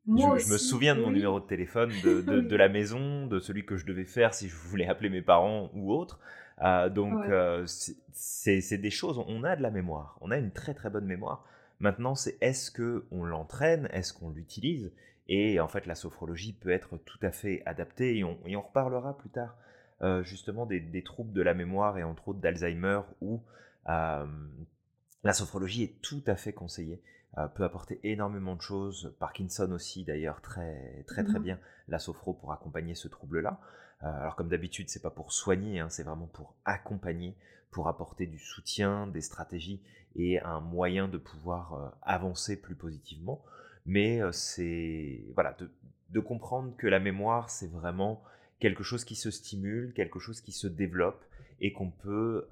je, 0.06 0.52
me 0.52 0.58
souviens 0.58 0.94
de 0.94 1.00
mon 1.00 1.10
numéro 1.10 1.40
de 1.40 1.46
téléphone, 1.46 1.90
de, 2.04 2.20
de, 2.40 2.56
la 2.56 2.68
maison, 2.68 3.26
de 3.26 3.40
celui 3.40 3.64
que 3.64 3.76
je 3.76 3.86
devais 3.86 4.04
faire 4.04 4.34
si 4.34 4.48
je 4.48 4.56
voulais 4.56 4.86
appeler 4.86 5.10
mes 5.10 5.22
parents 5.22 5.70
ou 5.74 5.92
autres. 5.92 6.20
Euh, 6.62 6.88
donc, 6.88 7.24
euh, 7.26 7.64
c'est 8.12 8.78
des 8.78 8.90
choses, 8.90 9.22
on 9.26 9.44
a 9.44 9.56
de 9.56 9.62
la 9.62 9.70
mémoire, 9.70 10.16
on 10.20 10.30
a 10.30 10.38
une 10.38 10.52
très 10.52 10.74
très 10.74 10.90
bonne 10.90 11.06
mémoire. 11.06 11.44
Maintenant, 11.80 12.14
c'est 12.14 12.38
est-ce 12.40 12.70
qu'on 12.70 13.24
l'entraîne, 13.24 13.88
est-ce 13.92 14.12
qu'on 14.12 14.30
l'utilise? 14.30 14.92
Et 15.28 15.60
en 15.60 15.68
fait, 15.68 15.86
la 15.86 15.94
sophrologie 15.94 16.52
peut 16.52 16.70
être 16.70 16.96
tout 16.98 17.18
à 17.20 17.30
fait 17.30 17.62
adaptée, 17.66 18.16
et 18.16 18.24
on, 18.24 18.38
et 18.46 18.56
on 18.56 18.62
reparlera 18.62 19.18
plus 19.18 19.28
tard 19.28 19.56
euh, 20.02 20.22
justement 20.22 20.66
des, 20.66 20.80
des, 20.80 21.02
troubles 21.02 21.32
de 21.32 21.42
la 21.42 21.52
mémoire, 21.52 21.98
et 21.98 22.04
entre 22.04 22.28
autres 22.28 22.40
d'Alzheimer, 22.40 23.00
où 23.20 23.42
la 23.86 25.32
sophrologie 25.32 25.82
est 25.82 26.00
tout 26.00 26.22
à 26.26 26.36
fait 26.36 26.52
conseillée. 26.52 27.00
Euh, 27.38 27.48
peut 27.48 27.64
apporter 27.64 28.00
énormément 28.02 28.56
de 28.56 28.62
choses. 28.62 29.14
Parkinson 29.18 29.70
aussi, 29.72 30.04
d'ailleurs, 30.04 30.40
très 30.40 31.04
très 31.06 31.22
très 31.22 31.38
mmh 31.38 31.42
bien. 31.42 31.58
La 31.86 31.98
sophro 31.98 32.32
pour 32.32 32.50
accompagner 32.50 32.94
ce 32.94 33.08
trouble-là. 33.08 33.60
Euh, 34.02 34.06
alors 34.06 34.36
comme 34.36 34.48
d'habitude, 34.48 34.88
c'est 34.88 35.02
pas 35.02 35.10
pour 35.10 35.32
soigner, 35.32 35.80
hein, 35.80 35.90
c'est 35.90 36.02
vraiment 36.02 36.28
pour 36.28 36.54
accompagner, 36.64 37.36
pour 37.70 37.88
apporter 37.88 38.26
du 38.26 38.38
soutien, 38.38 39.06
des 39.06 39.20
stratégies 39.20 39.82
et 40.14 40.40
un 40.40 40.60
moyen 40.60 41.08
de 41.08 41.18
pouvoir 41.18 41.74
euh, 41.74 41.88
avancer 42.00 42.58
plus 42.58 42.74
positivement. 42.74 43.44
Mais 43.84 44.20
c'est 44.32 45.22
voilà 45.34 45.54
de, 45.58 45.70
de, 46.10 46.20
comprendre 46.20 46.74
que 46.76 46.86
la 46.86 46.98
mémoire, 46.98 47.50
c'est 47.50 47.70
vraiment 47.70 48.22
quelque 48.58 48.82
chose 48.82 49.04
qui 49.04 49.14
se 49.14 49.30
stimule, 49.30 49.92
quelque 49.94 50.18
chose 50.18 50.40
qui 50.40 50.52
se 50.52 50.66
développe 50.66 51.22
et 51.60 51.72
qu'on 51.72 51.90
peut 51.90 52.48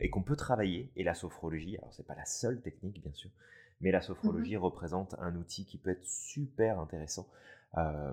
et 0.00 0.10
qu'on 0.10 0.22
peut 0.22 0.34
travailler. 0.34 0.90
Et 0.96 1.04
la 1.04 1.14
sophrologie, 1.14 1.76
alors 1.76 1.92
c'est 1.92 2.06
pas 2.06 2.16
la 2.16 2.24
seule 2.24 2.60
technique 2.62 3.00
bien 3.00 3.12
sûr, 3.12 3.30
mais 3.80 3.90
la 3.90 4.00
sophrologie 4.00 4.56
mmh 4.56 4.60
représente 4.60 5.14
un 5.18 5.34
outil 5.36 5.64
qui 5.64 5.78
peut 5.78 5.90
être 5.90 6.06
super 6.06 6.78
intéressant 6.78 7.26
euh, 7.78 8.12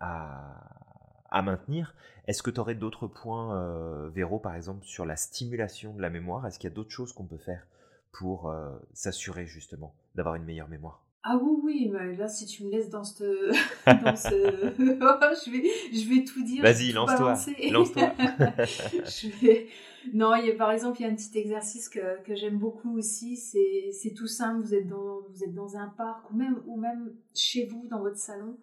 à, 0.00 1.42
maintenir. 1.42 1.94
Est-ce 2.26 2.42
que 2.42 2.50
tu 2.50 2.60
aurais 2.60 2.76
d'autres 2.76 3.08
points, 3.08 3.56
euh, 3.56 4.08
Véro, 4.08 4.38
par 4.38 4.54
exemple, 4.54 4.84
sur 4.84 5.04
la 5.04 5.16
stimulation 5.16 5.92
de 5.92 6.00
la 6.00 6.08
mémoire? 6.08 6.46
Est-ce 6.46 6.58
qu'il 6.58 6.70
y 6.70 6.72
a 6.72 6.74
d'autres 6.74 6.92
choses 6.92 7.12
qu'on 7.12 7.26
peut 7.26 7.38
faire 7.38 7.66
pour 8.12 8.48
euh, 8.48 8.70
s'assurer 8.92 9.46
justement 9.46 9.94
d'avoir 10.14 10.36
une 10.36 10.44
meilleure 10.44 10.68
mémoire? 10.68 11.02
Ah 11.26 11.38
oui, 11.40 11.58
oui, 11.62 11.90
mais 11.90 12.14
là, 12.16 12.28
si 12.28 12.44
tu 12.44 12.64
me 12.64 12.70
laisses 12.70 12.90
dans 12.90 13.02
ce... 13.02 13.48
dans 14.04 14.14
ce... 14.14 14.28
je, 14.78 15.50
vais, 15.50 15.70
je 15.90 16.08
vais 16.08 16.22
tout 16.22 16.44
dire. 16.44 16.62
Vas-y, 16.62 16.92
lance-toi. 16.92 17.34
Lance-toi. 17.70 18.12
vais... 19.40 19.66
Non, 20.12 20.34
il 20.34 20.48
y 20.48 20.50
a, 20.50 20.54
par 20.54 20.70
exemple, 20.70 21.00
il 21.00 21.04
y 21.04 21.06
a 21.06 21.08
un 21.08 21.14
petit 21.14 21.38
exercice 21.38 21.88
que, 21.88 22.22
que 22.24 22.34
j'aime 22.34 22.58
beaucoup 22.58 22.98
aussi. 22.98 23.38
C'est 23.38 24.12
tout 24.14 24.26
simple. 24.26 24.60
Vous 24.60 24.74
êtes, 24.74 24.86
dans, 24.86 25.22
vous 25.30 25.42
êtes 25.42 25.54
dans 25.54 25.78
un 25.78 25.88
parc 25.88 26.30
ou 26.30 26.36
même, 26.36 26.62
ou 26.66 26.76
même 26.78 27.14
chez 27.34 27.64
vous, 27.64 27.86
dans 27.88 28.00
votre 28.00 28.18
salon. 28.18 28.58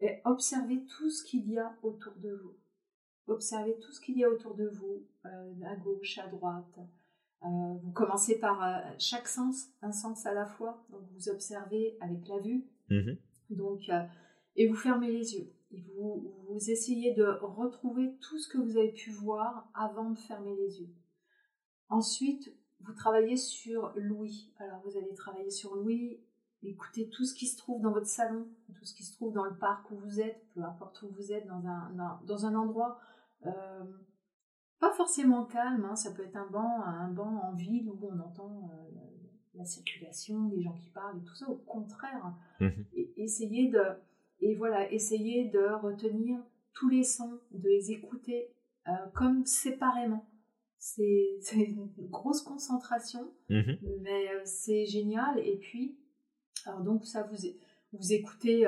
Et 0.00 0.20
observez 0.26 0.84
tout 0.84 1.08
ce 1.08 1.24
qu'il 1.24 1.50
y 1.50 1.58
a 1.58 1.74
autour 1.82 2.12
de 2.16 2.30
vous. 2.30 2.54
Observez 3.26 3.74
tout 3.78 3.90
ce 3.90 4.02
qu'il 4.02 4.18
y 4.18 4.24
a 4.24 4.28
autour 4.28 4.54
de 4.54 4.68
vous, 4.68 5.02
euh, 5.24 5.52
à 5.64 5.76
gauche, 5.76 6.18
à 6.18 6.26
droite, 6.28 6.78
euh, 7.44 7.74
vous 7.82 7.92
commencez 7.92 8.38
par 8.38 8.62
euh, 8.62 8.94
chaque 8.98 9.28
sens, 9.28 9.68
un 9.82 9.92
sens 9.92 10.26
à 10.26 10.34
la 10.34 10.46
fois. 10.46 10.84
Donc 10.90 11.02
vous 11.14 11.28
observez 11.28 11.96
avec 12.00 12.26
la 12.28 12.38
vue. 12.38 12.66
Mhm. 12.90 13.16
Donc, 13.50 13.88
euh, 13.88 14.02
et 14.56 14.66
vous 14.66 14.74
fermez 14.74 15.12
les 15.12 15.34
yeux. 15.34 15.52
Et 15.70 15.82
vous, 15.94 16.34
vous 16.48 16.70
essayez 16.70 17.14
de 17.14 17.24
retrouver 17.42 18.16
tout 18.20 18.38
ce 18.38 18.48
que 18.48 18.58
vous 18.58 18.76
avez 18.76 18.92
pu 18.92 19.10
voir 19.10 19.68
avant 19.74 20.10
de 20.10 20.18
fermer 20.18 20.54
les 20.56 20.80
yeux. 20.80 20.94
Ensuite, 21.88 22.54
vous 22.80 22.92
travaillez 22.94 23.36
sur 23.36 23.92
l'ouïe. 23.96 24.52
Alors 24.58 24.80
vous 24.84 24.96
allez 24.96 25.12
travailler 25.14 25.50
sur 25.50 25.74
l'ouïe, 25.74 26.20
écouter 26.62 27.08
tout 27.10 27.24
ce 27.24 27.34
qui 27.34 27.46
se 27.46 27.56
trouve 27.56 27.82
dans 27.82 27.92
votre 27.92 28.06
salon, 28.06 28.46
tout 28.74 28.84
ce 28.84 28.94
qui 28.94 29.04
se 29.04 29.12
trouve 29.12 29.32
dans 29.32 29.44
le 29.44 29.56
parc 29.56 29.90
où 29.90 29.96
vous 29.96 30.20
êtes, 30.20 30.46
peu 30.54 30.62
importe 30.62 31.02
où 31.02 31.08
vous 31.08 31.32
êtes, 31.32 31.46
dans 31.46 31.66
un, 31.66 32.20
dans 32.24 32.46
un 32.46 32.54
endroit 32.54 32.98
pas 34.78 34.92
forcément 34.92 35.44
calme, 35.44 35.84
hein, 35.84 35.96
ça 35.96 36.10
peut 36.12 36.22
être 36.22 36.36
un 36.36 36.46
banc, 36.46 36.82
un 36.82 37.08
banc 37.08 37.40
en 37.44 37.54
ville 37.54 37.88
où 37.88 37.98
on 38.02 38.18
entend 38.20 38.70
euh, 38.72 39.00
la 39.54 39.64
circulation, 39.64 40.50
les 40.54 40.62
gens 40.62 40.74
qui 40.74 40.90
parlent 40.90 41.18
et 41.18 41.24
tout 41.24 41.34
ça. 41.34 41.48
Au 41.48 41.56
contraire, 41.56 42.34
mmh 42.60 42.68
essayer 43.16 43.70
de 43.70 43.80
et 44.40 44.54
voilà, 44.54 44.92
essayer 44.92 45.48
de 45.48 45.72
retenir 45.82 46.38
tous 46.74 46.90
les 46.90 47.02
sons, 47.02 47.40
de 47.52 47.68
les 47.68 47.90
écouter 47.90 48.52
euh, 48.88 48.92
comme 49.14 49.46
séparément. 49.46 50.28
C'est 50.78 51.40
une 51.54 51.90
grosse 52.10 52.42
concentration, 52.42 53.32
mmh 53.48 53.72
mais 54.02 54.28
euh, 54.34 54.42
c'est 54.44 54.84
génial. 54.84 55.38
Et 55.38 55.56
puis, 55.56 55.98
alors 56.66 56.82
donc 56.82 57.06
ça 57.06 57.22
vous 57.22 57.36
vous 57.92 58.12
écoutez 58.12 58.66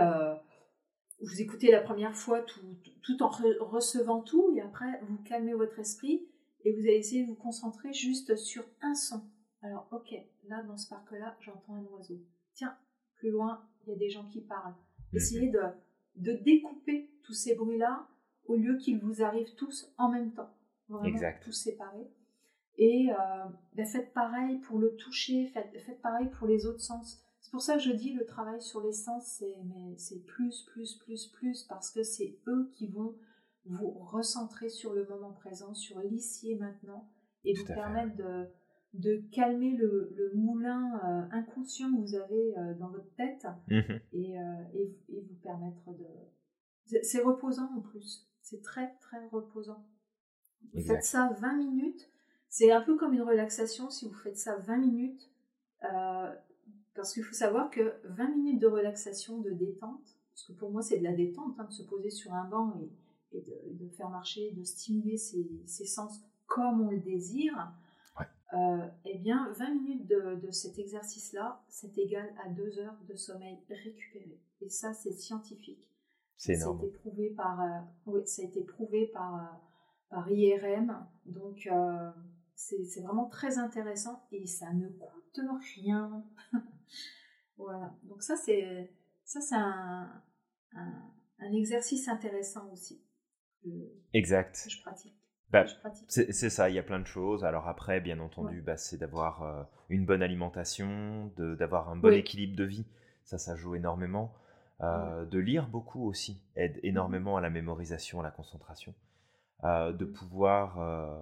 vous 1.21 1.41
écoutez 1.41 1.71
la 1.71 1.81
première 1.81 2.15
fois 2.15 2.43
tout, 2.43 2.61
tout, 3.03 3.23
en 3.23 3.29
recevant 3.29 4.21
tout 4.21 4.53
et 4.55 4.61
après 4.61 5.01
vous 5.03 5.19
calmez 5.25 5.55
votre 5.55 5.79
esprit 5.79 6.27
et 6.65 6.73
vous 6.73 6.81
allez 6.81 6.97
essayer 6.97 7.23
de 7.23 7.29
vous 7.29 7.35
concentrer 7.35 7.93
juste 7.93 8.37
sur 8.37 8.65
un 8.83 8.95
son. 8.95 9.23
Alors 9.63 9.89
ok, 9.91 10.15
là 10.49 10.63
dans 10.63 10.77
ce 10.77 10.89
parc-là 10.89 11.37
j'entends 11.41 11.75
un 11.75 11.85
oiseau. 11.95 12.21
Tiens, 12.55 12.77
plus 13.17 13.31
loin 13.31 13.67
il 13.87 13.91
y 13.91 13.93
a 13.93 13.99
des 13.99 14.11
gens 14.11 14.27
qui 14.27 14.41
parlent. 14.41 14.75
Essayez 15.13 15.49
de, 15.49 15.61
de 16.17 16.33
découper 16.33 17.11
tous 17.23 17.35
ces 17.35 17.55
bruits-là 17.55 18.07
au 18.47 18.57
lieu 18.57 18.77
qu'ils 18.77 18.99
vous 18.99 19.23
arrivent 19.23 19.55
tous 19.55 19.93
en 19.99 20.11
même 20.11 20.33
temps. 20.33 20.51
Vraiment 20.89 21.19
tous 21.43 21.53
séparés. 21.53 22.11
Et 22.79 23.11
euh, 23.11 23.45
ben 23.75 23.85
faites 23.85 24.13
pareil 24.13 24.59
pour 24.59 24.79
le 24.79 24.95
toucher, 24.97 25.49
faites, 25.49 25.77
faites 25.85 26.01
pareil 26.01 26.29
pour 26.39 26.47
les 26.47 26.65
autres 26.65 26.81
sens. 26.81 27.21
C'est 27.49 27.53
pour 27.53 27.63
ça 27.63 27.77
que 27.77 27.83
je 27.83 27.93
dis 27.93 28.13
le 28.13 28.27
travail 28.27 28.61
sur 28.61 28.83
les 28.83 28.93
sens, 28.93 29.43
c'est 29.97 30.23
plus, 30.27 30.67
plus, 30.71 30.97
plus, 30.97 31.29
plus, 31.29 31.63
parce 31.63 31.91
que 31.91 32.03
c'est 32.03 32.37
eux 32.47 32.71
qui 32.75 32.89
vont 32.89 33.17
vous 33.65 33.89
recentrer 33.89 34.69
sur 34.69 34.93
le 34.93 35.07
moment 35.07 35.33
présent, 35.33 35.73
sur 35.73 35.99
l'ici 36.01 36.51
et 36.51 36.57
maintenant, 36.57 37.09
et 37.47 37.55
vous 37.55 37.65
permettre 37.65 38.15
de, 38.17 38.49
de, 38.93 39.23
calmer 39.33 39.75
le, 39.79 40.13
le 40.15 40.35
moulin 40.35 41.01
euh, 41.03 41.23
inconscient 41.31 41.91
que 41.91 41.99
vous 41.99 42.15
avez 42.17 42.59
euh, 42.59 42.75
dans 42.75 42.91
votre 42.91 43.15
tête 43.15 43.47
mmh 43.69 43.81
et, 44.13 44.39
euh, 44.39 44.43
et, 44.75 44.95
et, 45.09 45.21
vous 45.23 45.37
permettre 45.43 45.91
de... 45.97 47.01
C'est 47.03 47.23
reposant 47.23 47.71
en 47.75 47.81
plus, 47.81 48.29
c'est 48.43 48.61
très, 48.61 48.95
très 49.01 49.27
reposant. 49.29 49.87
Vous 50.75 50.83
faites 50.83 51.03
ça 51.03 51.31
20 51.41 51.57
minutes, 51.57 52.11
c'est 52.51 52.73
un 52.73 52.83
peu 52.83 52.99
comme 52.99 53.15
une 53.15 53.23
relaxation 53.23 53.89
si 53.89 54.07
vous 54.07 54.15
faites 54.17 54.37
ça 54.37 54.57
20 54.59 54.77
minutes. 54.77 55.31
Parce 56.99 57.13
qu'il 57.13 57.23
faut 57.23 57.35
savoir 57.35 57.71
que 57.71 57.95
20 58.07 58.31
minutes 58.31 58.61
de 58.61 58.67
relaxation, 58.67 59.39
de 59.39 59.51
détente, 59.51 60.19
parce 60.33 60.43
que 60.49 60.53
pour 60.53 60.73
moi 60.73 60.83
c'est 60.83 60.99
de 60.99 61.05
la 61.05 61.13
détente, 61.13 61.55
hein, 61.61 61.65
de 61.67 61.73
se 61.73 61.85
poser 61.85 62.11
sur 62.11 62.35
un 62.35 62.49
banc 62.49 62.75
et, 63.31 63.41
de, 63.41 63.89
faire 63.91 64.11
marcher, 64.11 64.51
de 64.51 64.65
stimuler 64.65 65.17
ses, 65.17 65.87
sens 65.87 66.21
comme 66.47 66.81
on 66.81 66.91
le 66.91 66.99
désire, 66.99 67.73
euh, 68.53 68.89
eh 69.05 69.17
bien 69.19 69.49
20 69.53 69.75
minutes 69.75 70.09
de, 70.09 70.51
cet 70.51 70.77
exercice-là, 70.81 71.63
c'est 71.69 71.97
égal 71.99 72.35
à 72.45 72.49
2 72.49 72.81
heures 72.81 72.99
de 73.09 73.15
sommeil 73.15 73.61
récupéré. 73.69 74.41
Et 74.61 74.69
ça 74.69 74.93
c'est 74.93 75.13
scientifique. 75.13 75.89
C'est 76.37 76.55
énorme. 76.55 76.81
Ça 76.81 76.85
a 76.85 76.89
été 76.89 76.99
prouvé 76.99 77.31
par, 77.31 77.61
euh, 77.61 77.79
oui, 78.07 78.23
ça 78.27 78.43
a 78.43 78.45
été 78.45 78.65
prouvé 78.65 79.07
par, 79.07 79.37
euh, 79.37 79.57
par 80.11 80.29
IRM, 80.29 81.07
donc 81.27 81.71
c'est 82.57 83.03
vraiment 83.03 83.29
très 83.29 83.59
intéressant 83.59 84.27
et 84.33 84.47
ça 84.49 84.73
ne 84.73 84.89
coûte 84.89 85.41
rien. 85.77 86.25
voilà. 87.57 87.95
Donc 88.05 88.23
ça 88.23 88.37
c'est 88.37 88.91
ça 89.25 89.41
c'est 89.41 89.57
un, 89.57 90.23
un, 90.75 91.53
exercice 91.53 92.09
intéressant 92.09 92.71
aussi. 92.73 93.03
exact. 94.13 94.67
je 94.69 94.81
pratique. 94.83 95.15
Bah, 95.51 95.65
c'est 96.09 96.51
ça, 96.51 96.69
il 96.69 96.75
y 96.75 96.79
a 96.79 96.83
plein 96.83 97.01
de 97.01 97.07
choses. 97.07 97.43
Alors 97.43 97.69
après, 97.69 98.01
bien 98.01 98.21
entendu, 98.21 98.61
bah, 98.61 98.77
c'est 98.77 98.99
d'avoir 98.99 99.43
euh, 99.43 99.63
une 99.89 100.05
bonne 100.05 100.23
alimentation, 100.23 101.33
d'avoir 101.39 101.89
un 101.89 101.97
bon 101.97 102.13
équilibre 102.13 102.55
de 102.55 102.65
vie. 102.65 102.85
Ça, 103.25 103.39
ça 103.39 103.57
joue 103.57 103.75
énormément. 103.75 104.35
Euh, 104.81 105.25
de 105.25 105.41
lire 105.41 105.67
beaucoup 105.67 106.07
aussi 106.07 106.41
aide 106.55 106.77
mmh 106.77 106.81
énormément 106.85 107.37
à 107.37 107.41
la 107.41 107.51
mémorisation, 107.51 108.21
à 108.21 108.23
la 108.23 108.31
concentration. 108.31 108.95
Euh, 109.65 109.93
de 109.93 110.05
pouvoir 110.05 110.79
euh, 110.79 111.21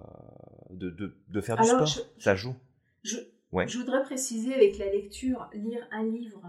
de, 0.69 0.91
de, 0.91 1.17
de, 1.27 1.41
faire 1.41 1.57
du 1.57 1.63
sport. 1.63 1.87
ça 2.19 2.35
joue. 2.35 2.55
Je, 3.01 3.17
je, 3.53 3.77
voudrais 3.77 4.03
préciser 4.03 4.53
avec 4.53 4.77
la 4.77 4.91
lecture, 4.91 5.49
lire 5.53 5.87
un 5.91 6.03
livre. 6.03 6.41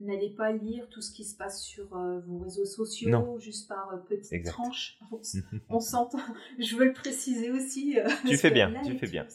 N'allez 0.00 0.30
pas 0.30 0.50
lire 0.50 0.88
tout 0.88 1.00
ce 1.00 1.12
qui 1.12 1.24
se 1.24 1.36
passe 1.36 1.62
sur 1.62 1.96
euh, 1.96 2.18
vos 2.26 2.38
réseaux 2.38 2.64
sociaux, 2.64 3.38
juste 3.38 3.68
par 3.68 3.88
petites 4.08 4.44
tranches. 4.46 4.98
On, 5.68 5.78
s'entend. 5.78 6.18
Je 6.58 6.74
veux 6.74 6.86
le 6.86 6.92
préciser 6.92 7.52
aussi. 7.52 7.96
tu 8.26 8.36
fais 8.36 8.50
bien, 8.50 8.72
tu 8.84 8.98
fais 8.98 9.06
bien. 9.06 9.26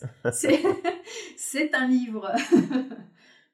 C'est 1.38 1.74
un 1.74 1.88
livre. 1.88 2.30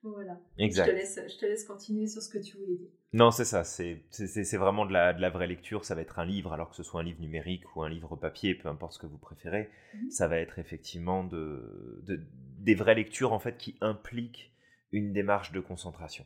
Voilà. 0.03 0.37
Exact. 0.57 0.85
Je 0.85 0.91
te, 0.91 0.95
laisse, 0.95 1.19
je 1.29 1.37
te 1.37 1.45
laisse 1.45 1.63
continuer 1.63 2.07
sur 2.07 2.21
ce 2.21 2.29
que 2.29 2.37
tu 2.37 2.57
voulais 2.57 2.75
dire. 2.75 2.89
Non, 3.13 3.31
c'est 3.31 3.45
ça. 3.45 3.63
C'est 3.63 4.57
vraiment 4.57 4.85
de 4.85 4.91
la, 4.91 5.13
de 5.13 5.21
la, 5.21 5.29
vraie 5.29 5.47
lecture. 5.47 5.85
Ça 5.85 5.95
va 5.95 6.01
être 6.01 6.19
un 6.19 6.25
livre, 6.25 6.51
alors 6.51 6.69
que 6.69 6.75
ce 6.75 6.83
soit 6.83 6.99
un 6.99 7.03
livre 7.03 7.21
numérique 7.21 7.75
ou 7.75 7.83
un 7.83 7.89
livre 7.89 8.15
papier, 8.17 8.53
peu 8.53 8.67
importe 8.67 8.93
ce 8.93 8.99
que 8.99 9.07
vous 9.07 9.17
préférez. 9.17 9.69
Mhm. 9.93 10.11
Ça 10.11 10.27
va 10.27 10.37
être 10.39 10.59
effectivement 10.59 11.23
de, 11.23 12.01
de, 12.05 12.19
des 12.63 12.75
vraies 12.75 12.95
lectures 12.95 13.33
en 13.33 13.39
fait 13.39 13.57
qui 13.57 13.77
impliquent 13.81 14.51
une 14.91 15.13
démarche 15.13 15.51
de 15.51 15.59
concentration. 15.59 16.25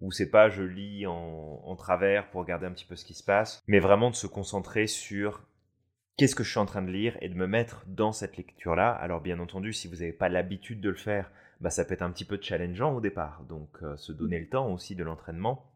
Où 0.00 0.12
c'est 0.12 0.30
pas 0.30 0.48
je 0.48 0.62
lis 0.62 1.06
en, 1.06 1.76
travers 1.76 2.30
pour 2.30 2.40
regarder 2.40 2.66
un 2.66 2.72
petit 2.72 2.86
peu 2.86 2.96
ce 2.96 3.04
qui 3.04 3.14
se 3.14 3.24
passe, 3.24 3.62
mais 3.66 3.80
vraiment 3.80 4.10
de 4.10 4.14
se 4.14 4.26
concentrer 4.26 4.86
sur 4.86 5.42
qu'est-ce 6.16 6.34
que 6.34 6.42
je 6.42 6.50
suis 6.50 6.58
en 6.58 6.66
train 6.66 6.82
de 6.82 6.90
lire 6.90 7.16
et 7.20 7.28
de 7.28 7.34
me 7.34 7.46
mettre 7.46 7.84
dans 7.86 8.12
cette 8.12 8.36
lecture-là. 8.36 8.90
Alors 8.90 9.20
bien 9.20 9.38
entendu, 9.40 9.72
si 9.72 9.88
vous 9.88 9.96
n'avez 9.96 10.12
pas 10.12 10.28
l'habitude 10.28 10.80
de 10.80 10.90
le 10.90 10.96
faire, 10.96 11.30
bah, 11.60 11.70
ça 11.70 11.84
peut 11.84 11.94
être 11.94 12.02
un 12.02 12.10
petit 12.10 12.24
peu 12.24 12.38
challengeant 12.40 12.94
au 12.94 13.00
départ. 13.00 13.44
Donc 13.48 13.82
euh, 13.82 13.96
se 13.96 14.12
donner 14.12 14.38
le 14.38 14.48
temps 14.48 14.72
aussi 14.72 14.94
de 14.94 15.04
l'entraînement. 15.04 15.70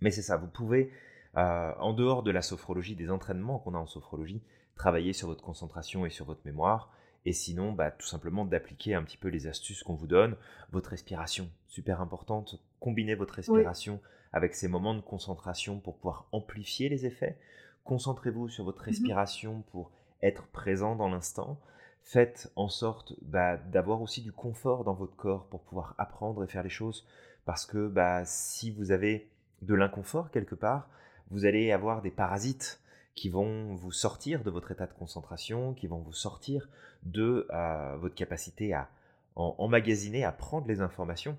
Mais 0.00 0.10
c'est 0.10 0.22
ça, 0.22 0.36
vous 0.36 0.48
pouvez, 0.48 0.90
euh, 1.36 1.72
en 1.78 1.92
dehors 1.92 2.22
de 2.22 2.30
la 2.30 2.42
sophrologie, 2.42 2.96
des 2.96 3.10
entraînements 3.10 3.58
qu'on 3.58 3.74
a 3.74 3.78
en 3.78 3.86
sophrologie, 3.86 4.42
travailler 4.76 5.12
sur 5.12 5.28
votre 5.28 5.42
concentration 5.42 6.06
et 6.06 6.10
sur 6.10 6.24
votre 6.24 6.40
mémoire. 6.44 6.92
Et 7.26 7.32
sinon, 7.32 7.72
bah, 7.72 7.90
tout 7.90 8.06
simplement 8.06 8.44
d'appliquer 8.44 8.94
un 8.94 9.02
petit 9.02 9.18
peu 9.18 9.28
les 9.28 9.46
astuces 9.46 9.82
qu'on 9.82 9.94
vous 9.94 10.06
donne. 10.06 10.36
Votre 10.72 10.90
respiration, 10.90 11.50
super 11.68 12.00
importante. 12.00 12.62
Combinez 12.80 13.14
votre 13.14 13.34
respiration 13.34 14.00
avec 14.32 14.54
ces 14.54 14.68
moments 14.68 14.94
de 14.94 15.00
concentration 15.00 15.80
pour 15.80 15.96
pouvoir 15.96 16.26
amplifier 16.32 16.88
les 16.88 17.04
effets. 17.06 17.38
Concentrez-vous 17.84 18.48
sur 18.48 18.64
votre 18.64 18.82
mmh 18.82 18.86
respiration 18.86 19.62
pour 19.70 19.90
être 20.22 20.46
présent 20.48 20.96
dans 20.96 21.08
l'instant 21.08 21.58
faites 22.02 22.50
en 22.56 22.68
sorte 22.68 23.14
bah, 23.22 23.56
d'avoir 23.56 24.02
aussi 24.02 24.20
du 24.22 24.32
confort 24.32 24.84
dans 24.84 24.94
votre 24.94 25.16
corps 25.16 25.46
pour 25.46 25.60
pouvoir 25.60 25.94
apprendre 25.98 26.42
et 26.44 26.46
faire 26.46 26.62
les 26.62 26.68
choses. 26.68 27.06
Parce 27.44 27.66
que 27.66 27.88
bah, 27.88 28.24
si 28.24 28.70
vous 28.70 28.90
avez 28.90 29.28
de 29.62 29.74
l'inconfort 29.74 30.30
quelque 30.30 30.54
part, 30.54 30.88
vous 31.30 31.44
allez 31.44 31.70
avoir 31.72 32.02
des 32.02 32.10
parasites 32.10 32.79
qui 33.14 33.28
vont 33.28 33.74
vous 33.74 33.92
sortir 33.92 34.42
de 34.42 34.50
votre 34.50 34.70
état 34.70 34.86
de 34.86 34.92
concentration, 34.92 35.74
qui 35.74 35.86
vont 35.86 35.98
vous 35.98 36.12
sortir 36.12 36.68
de 37.02 37.46
euh, 37.50 37.96
votre 37.96 38.14
capacité 38.14 38.72
à 38.72 38.88
emmagasiner, 39.36 40.24
à 40.24 40.32
prendre 40.32 40.66
les 40.68 40.80
informations. 40.80 41.36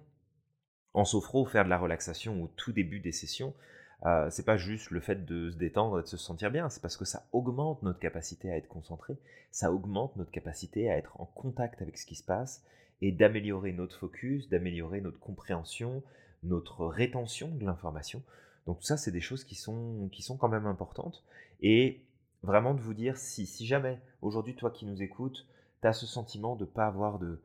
En 0.93 1.05
sophro, 1.05 1.45
faire 1.45 1.65
de 1.65 1.69
la 1.69 1.77
relaxation 1.77 2.41
au 2.43 2.47
tout 2.47 2.71
début 2.71 2.99
des 2.99 3.12
sessions, 3.12 3.53
euh, 4.05 4.29
c'est 4.31 4.45
pas 4.45 4.57
juste 4.57 4.89
le 4.89 4.99
fait 4.99 5.25
de 5.25 5.51
se 5.51 5.57
détendre 5.57 5.99
et 5.99 6.01
de 6.01 6.07
se 6.07 6.17
sentir 6.17 6.49
bien, 6.49 6.69
c'est 6.69 6.81
parce 6.81 6.97
que 6.97 7.05
ça 7.05 7.27
augmente 7.31 7.84
notre 7.84 7.99
capacité 7.99 8.51
à 8.51 8.57
être 8.57 8.67
concentré, 8.67 9.15
ça 9.51 9.71
augmente 9.71 10.15
notre 10.15 10.31
capacité 10.31 10.89
à 10.89 10.97
être 10.97 11.19
en 11.21 11.25
contact 11.25 11.81
avec 11.81 11.97
ce 11.97 12.05
qui 12.05 12.15
se 12.15 12.23
passe 12.23 12.63
et 13.01 13.12
d'améliorer 13.12 13.73
notre 13.73 13.97
focus, 13.97 14.49
d'améliorer 14.49 15.01
notre 15.01 15.19
compréhension, 15.19 16.03
notre 16.43 16.86
rétention 16.88 17.49
de 17.49 17.65
l'information. 17.65 18.23
Donc 18.65 18.79
tout 18.79 18.86
ça, 18.86 18.97
c'est 18.97 19.12
des 19.12 19.21
choses 19.21 19.43
qui 19.43 19.55
sont, 19.55 20.10
qui 20.12 20.23
sont 20.23 20.38
quand 20.38 20.49
même 20.49 20.65
importantes. 20.65 21.23
Et 21.62 22.06
vraiment 22.43 22.74
de 22.74 22.82
vous 22.82 22.93
dire, 22.93 23.17
si, 23.17 23.45
si 23.45 23.65
jamais 23.65 24.00
aujourd'hui, 24.21 24.56
toi 24.56 24.71
qui 24.71 24.86
nous 24.86 25.02
écoutes, 25.02 25.47
tu 25.82 25.88
as 25.88 25.93
ce 25.93 26.06
sentiment 26.06 26.56
de 26.56 26.65
ne 26.65 26.69
pas 26.69 26.88
avoir 26.88 27.19
de, 27.19 27.41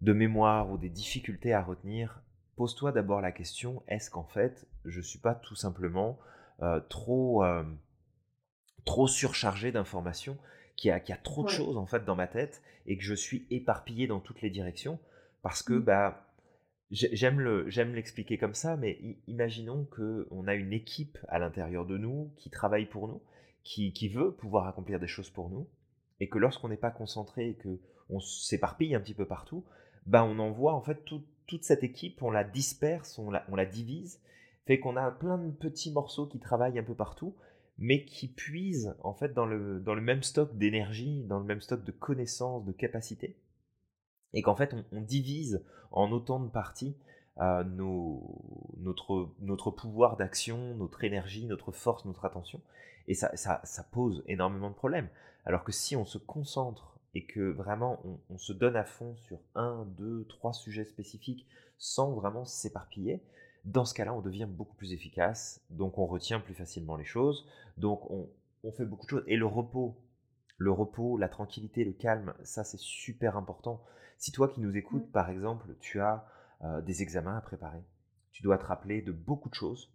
de 0.00 0.12
mémoire 0.12 0.70
ou 0.70 0.78
des 0.78 0.90
difficultés 0.90 1.52
à 1.52 1.62
retenir, 1.62 2.22
pose-toi 2.56 2.92
d'abord 2.92 3.20
la 3.20 3.32
question, 3.32 3.82
est-ce 3.88 4.10
qu'en 4.10 4.24
fait, 4.24 4.66
je 4.84 4.98
ne 4.98 5.04
suis 5.04 5.18
pas 5.18 5.34
tout 5.34 5.56
simplement 5.56 6.18
euh, 6.62 6.80
trop, 6.88 7.44
euh, 7.44 7.64
trop 8.84 9.08
surchargé 9.08 9.72
d'informations, 9.72 10.36
qu'il 10.76 10.88
y, 10.88 10.92
a, 10.92 10.96
a 10.96 11.16
trop 11.16 11.44
de 11.44 11.48
choses 11.48 11.76
en 11.76 11.86
fait 11.86 12.04
dans 12.04 12.16
ma 12.16 12.26
tête 12.26 12.60
et 12.86 12.98
que 12.98 13.04
je 13.04 13.14
suis 13.14 13.46
éparpillé 13.50 14.06
dans 14.08 14.20
toutes 14.20 14.42
les 14.42 14.50
directions? 14.50 14.98
Parce 15.42 15.62
que 15.62 15.74
mmh. 15.74 15.84
bah, 15.84 16.26
j'aime 16.90 17.94
l'expliquer 17.94 18.38
comme 18.38 18.54
ça, 18.54 18.76
mais 18.76 18.98
imaginons 19.26 19.84
qu'on 19.84 20.46
a 20.46 20.54
une 20.54 20.72
équipe 20.72 21.18
à 21.28 21.38
l'intérieur 21.38 21.86
de 21.86 21.96
nous 21.96 22.32
qui 22.36 22.50
travaille 22.50 22.86
pour 22.86 23.08
nous, 23.08 23.22
qui, 23.64 24.08
veut 24.08 24.32
pouvoir 24.32 24.68
accomplir 24.68 25.00
des 25.00 25.06
choses 25.06 25.30
pour 25.30 25.50
nous, 25.50 25.66
et 26.20 26.28
que 26.28 26.38
lorsqu'on 26.38 26.68
n'est 26.68 26.76
pas 26.76 26.90
concentré 26.90 27.48
et 27.50 27.56
qu'on 27.56 28.20
s'éparpille 28.20 28.94
un 28.94 29.00
petit 29.00 29.14
peu 29.14 29.26
partout, 29.26 29.64
bah 30.06 30.22
on 30.24 30.38
envoie 30.38 30.74
en 30.74 30.82
fait 30.82 31.04
tout, 31.04 31.22
toute 31.46 31.64
cette 31.64 31.82
équipe, 31.82 32.22
on 32.22 32.30
la 32.30 32.44
disperse, 32.44 33.18
on 33.18 33.30
la, 33.30 33.66
divise, 33.66 34.20
fait 34.66 34.78
qu'on 34.78 34.96
a 34.96 35.10
plein 35.10 35.38
de 35.38 35.50
petits 35.50 35.92
morceaux 35.92 36.26
qui 36.26 36.38
travaillent 36.38 36.78
un 36.78 36.84
peu 36.84 36.94
partout, 36.94 37.34
mais 37.78 38.04
qui 38.04 38.28
puisent 38.28 38.94
en 39.02 39.14
fait 39.14 39.34
dans 39.34 39.46
le 39.46 40.00
même 40.00 40.22
stock 40.22 40.56
d'énergie, 40.56 41.24
dans 41.24 41.40
le 41.40 41.44
même 41.44 41.60
stock 41.60 41.82
de 41.82 41.90
connaissances, 41.90 42.64
de 42.64 42.72
capacités, 42.72 43.36
et 44.34 44.42
qu'en 44.42 44.56
fait 44.56 44.74
on, 44.92 45.00
divise 45.00 45.64
en 45.90 46.10
autant 46.12 46.40
de 46.40 46.50
parties 46.50 46.96
euh, 47.40 47.64
notre, 48.78 49.30
notre 49.40 49.70
pouvoir 49.70 50.16
d'action, 50.16 50.74
notre 50.76 51.04
énergie, 51.04 51.46
notre 51.46 51.72
force, 51.72 52.04
notre 52.04 52.24
attention, 52.24 52.60
et 53.08 53.14
ça, 53.14 53.36
ça, 53.36 53.60
ça, 53.64 53.82
pose 53.82 54.22
énormément 54.26 54.70
de 54.70 54.74
problèmes. 54.74 55.08
Alors 55.44 55.64
que 55.64 55.72
si 55.72 55.96
on 55.96 56.06
se 56.06 56.18
concentre 56.18 56.98
et 57.14 57.26
que 57.26 57.50
vraiment 57.50 58.00
on, 58.04 58.18
on 58.30 58.38
se 58.38 58.52
donne 58.52 58.76
à 58.76 58.84
fond 58.84 59.14
sur 59.16 59.38
un, 59.54 59.84
deux, 59.98 60.24
trois 60.28 60.52
sujets 60.52 60.84
spécifiques 60.84 61.46
sans 61.76 62.12
vraiment 62.12 62.44
s'éparpiller, 62.44 63.20
dans 63.64 63.84
ce 63.84 63.94
cas-là, 63.94 64.12
on 64.12 64.20
devient 64.20 64.46
beaucoup 64.48 64.74
plus 64.74 64.92
efficace, 64.92 65.62
donc 65.70 65.98
on 65.98 66.06
retient 66.06 66.40
plus 66.40 66.54
facilement 66.54 66.96
les 66.96 67.04
choses, 67.04 67.46
donc 67.78 68.10
on, 68.10 68.28
fait 68.72 68.84
beaucoup 68.84 69.04
de 69.06 69.10
choses. 69.10 69.24
Et 69.26 69.36
le 69.36 69.46
repos, 69.46 69.96
le 70.58 70.70
repos, 70.70 71.16
la 71.18 71.28
tranquillité, 71.28 71.84
le 71.84 71.92
calme, 71.92 72.34
ça 72.44 72.64
c'est 72.64 72.80
super 72.80 73.36
important. 73.36 73.82
Si 74.18 74.32
toi 74.32 74.48
qui 74.48 74.60
nous 74.60 74.76
écoutes, 74.76 75.10
par 75.12 75.30
exemple, 75.30 75.74
tu 75.80 76.00
as 76.00 76.26
euh, 76.64 76.80
des 76.80 77.02
examens 77.02 77.36
à 77.36 77.40
préparer, 77.40 77.84
tu 78.32 78.42
dois 78.42 78.58
te 78.58 78.64
rappeler 78.64 79.02
de 79.02 79.12
beaucoup 79.12 79.48
de 79.48 79.54
choses. 79.54 79.92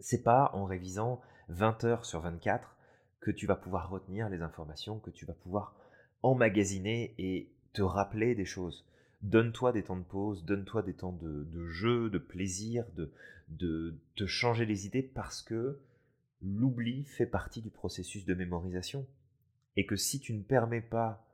C'est 0.00 0.22
pas 0.22 0.50
en 0.54 0.64
révisant 0.64 1.20
20 1.48 1.84
heures 1.84 2.04
sur 2.04 2.20
24 2.20 2.76
que 3.20 3.30
tu 3.30 3.46
vas 3.46 3.56
pouvoir 3.56 3.90
retenir 3.90 4.28
les 4.28 4.42
informations, 4.42 4.98
que 4.98 5.10
tu 5.10 5.26
vas 5.26 5.34
pouvoir 5.34 5.76
emmagasiner 6.22 7.14
et 7.18 7.52
te 7.72 7.82
rappeler 7.82 8.34
des 8.34 8.44
choses 8.44 8.84
donne-toi 9.22 9.72
des 9.72 9.84
temps 9.84 9.96
de 9.96 10.04
pause, 10.04 10.44
donne-toi 10.44 10.82
des 10.82 10.94
temps 10.94 11.12
de, 11.12 11.66
jeu, 11.68 12.10
de 12.10 12.18
plaisir, 12.18 12.84
de, 12.96 13.12
de 13.48 14.26
changer 14.26 14.66
les 14.66 14.86
idées 14.86 15.02
parce 15.02 15.42
que 15.42 15.80
l'oubli 16.40 17.04
fait 17.04 17.26
partie 17.26 17.62
du 17.62 17.70
processus 17.70 18.24
de 18.24 18.34
mémorisation. 18.34 19.06
Et 19.76 19.86
que 19.86 19.96
si 19.96 20.20
tu 20.20 20.34
ne 20.34 20.42
permets 20.42 20.82
pas 20.82 21.24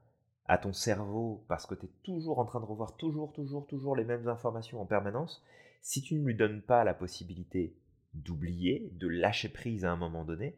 à 0.49 0.59
ton 0.59 0.73
cerveau, 0.73 1.45
parce 1.47 1.67
que 1.67 1.75
tu 1.75 1.87
es 1.87 1.91
toujours 2.03 2.39
en 2.39 2.47
train 2.47 2.61
de 2.61 2.65
revoir 2.65 2.97
toujours, 2.97 3.33
toujours, 3.33 3.67
toujours 3.67 3.95
les 3.95 4.05
mêmes 4.05 4.29
informations 4.29 4.81
en 4.81 4.87
permanence, 4.87 5.45
si 5.83 6.03
tu 6.03 6.15
ne 6.15 6.25
lui 6.25 6.35
donnes 6.35 6.63
pas 6.63 6.85
la 6.85 6.95
possibilité 6.95 7.77
d'oublier, 8.15 8.91
de 8.95 9.09
lâcher 9.09 9.51
prise 9.51 9.85
à 9.85 9.93
un 9.93 9.97
moment 9.97 10.25
donné, 10.25 10.57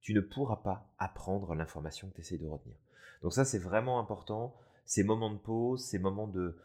tu 0.00 0.14
ne 0.14 0.20
pourras 0.20 0.56
pas 0.56 0.92
apprendre 0.98 1.54
l'information 1.54 2.08
que 2.08 2.14
tu 2.14 2.20
essaies 2.20 2.38
de 2.38 2.46
retenir. 2.46 2.76
Donc 3.22 3.32
ça, 3.32 3.44
c'est 3.44 3.58
vraiment 3.58 3.98
important 3.98 4.54
ces 4.84 5.04
moments 5.04 5.32
de 5.32 5.38
pause, 5.38 5.84
ces 5.84 5.98
moments 5.98 6.28
de, 6.28 6.58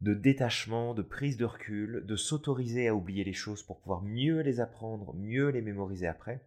de 0.00 0.14
détachement, 0.14 0.94
de 0.94 1.02
prise 1.02 1.36
de 1.36 1.44
recul, 1.44 2.04
de 2.06 2.16
s'autoriser 2.16 2.88
à 2.88 2.94
oublier 2.94 3.24
les 3.24 3.32
choses 3.32 3.62
pour 3.62 3.80
pouvoir 3.80 4.02
mieux 4.02 4.40
les 4.40 4.60
apprendre, 4.60 5.14
mieux 5.14 5.48
les 5.48 5.62
mémoriser 5.62 6.06
après. 6.06 6.40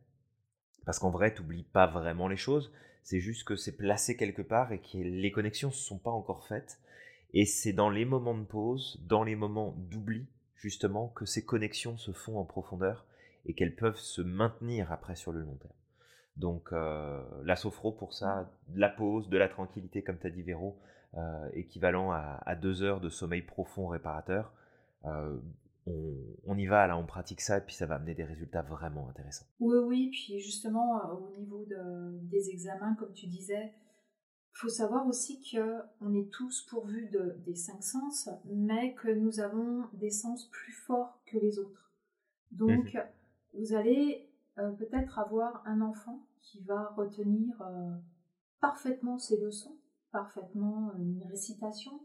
Parce 0.85 0.99
qu'en 0.99 1.09
vrai, 1.09 1.33
tu 1.33 1.41
n'oublies 1.41 1.63
pas 1.63 1.87
vraiment 1.87 2.27
les 2.27 2.37
choses, 2.37 2.71
c'est 3.09 3.21
juste 3.21 3.43
que 3.43 3.55
c'est 3.55 3.75
placé 3.75 4.15
quelque 4.15 4.43
part 4.43 4.71
et 4.71 4.77
que 4.77 4.99
les 4.99 5.31
connexions 5.31 5.69
ne 5.69 5.73
sont 5.73 5.97
pas 5.97 6.11
encore 6.11 6.45
faites. 6.45 6.79
Et 7.33 7.47
c'est 7.47 7.73
dans 7.73 7.89
les 7.89 8.05
moments 8.05 8.37
de 8.37 8.43
pause, 8.43 9.01
dans 9.07 9.23
les 9.23 9.35
moments 9.35 9.73
d'oubli, 9.77 10.27
justement, 10.55 11.07
que 11.07 11.25
ces 11.25 11.43
connexions 11.43 11.97
se 11.97 12.11
font 12.11 12.37
en 12.37 12.45
profondeur 12.45 13.07
et 13.47 13.55
qu'elles 13.55 13.75
peuvent 13.75 13.97
se 13.97 14.21
maintenir 14.21 14.91
après 14.91 15.15
sur 15.15 15.31
le 15.31 15.41
long 15.41 15.55
terme. 15.55 15.73
Donc 16.37 16.71
euh, 16.71 17.23
la 17.45 17.55
sophro 17.55 17.91
pour 17.91 18.13
ça, 18.13 18.53
de 18.67 18.79
la 18.79 18.89
pause, 18.89 19.27
de 19.27 19.39
la 19.39 19.49
tranquillité, 19.49 20.03
comme 20.03 20.19
tu 20.19 20.27
as 20.27 20.29
dit 20.29 20.43
Véro, 20.43 20.77
euh, 21.17 21.49
équivalent 21.53 22.11
à, 22.11 22.55
deux 22.61 22.83
heures 22.83 23.01
de 23.01 23.09
sommeil 23.09 23.41
profond 23.41 23.87
réparateur. 23.87 24.53
Euh, 25.05 25.35
on, 26.45 26.57
y 26.57 26.65
va, 26.65 26.87
là, 26.87 26.97
on 26.97 27.05
pratique 27.05 27.41
ça, 27.41 27.57
et 27.57 27.61
puis 27.61 27.75
ça 27.75 27.85
va 27.85 27.95
amener 27.95 28.15
des 28.15 28.23
résultats 28.23 28.61
vraiment 28.61 29.09
intéressants. 29.09 29.45
Oui, 29.59 29.77
oui, 29.77 30.09
puis 30.11 30.39
justement, 30.39 30.97
euh, 30.97 31.13
au 31.13 31.37
niveau 31.37 31.65
des 32.23 32.49
examens, 32.49 32.95
comme 32.95 33.13
tu 33.13 33.27
disais, 33.27 33.73
il 34.53 34.57
faut 34.57 34.69
savoir 34.69 35.07
aussi 35.07 35.39
qu'on 35.41 36.13
est 36.13 36.29
tous 36.31 36.65
pourvus 36.69 37.09
de, 37.09 37.35
des 37.45 37.55
cinq 37.55 37.83
sens, 37.83 38.29
mais 38.45 38.93
que 38.95 39.09
nous 39.09 39.39
avons 39.39 39.85
des 39.93 40.11
sens 40.11 40.49
plus 40.49 40.73
forts 40.73 41.21
que 41.25 41.37
les 41.37 41.59
autres. 41.59 41.91
Donc, 42.51 42.93
mhm. 42.93 43.03
vous 43.53 43.73
allez 43.73 44.29
peut-être 44.55 45.19
avoir 45.19 45.63
un 45.65 45.81
enfant 45.81 46.27
qui 46.41 46.61
va 46.63 46.89
retenir 46.97 47.63
parfaitement 48.59 49.17
ses 49.17 49.39
leçons, 49.39 49.77
parfaitement 50.11 50.91
une 50.97 51.23
récitation, 51.29 52.01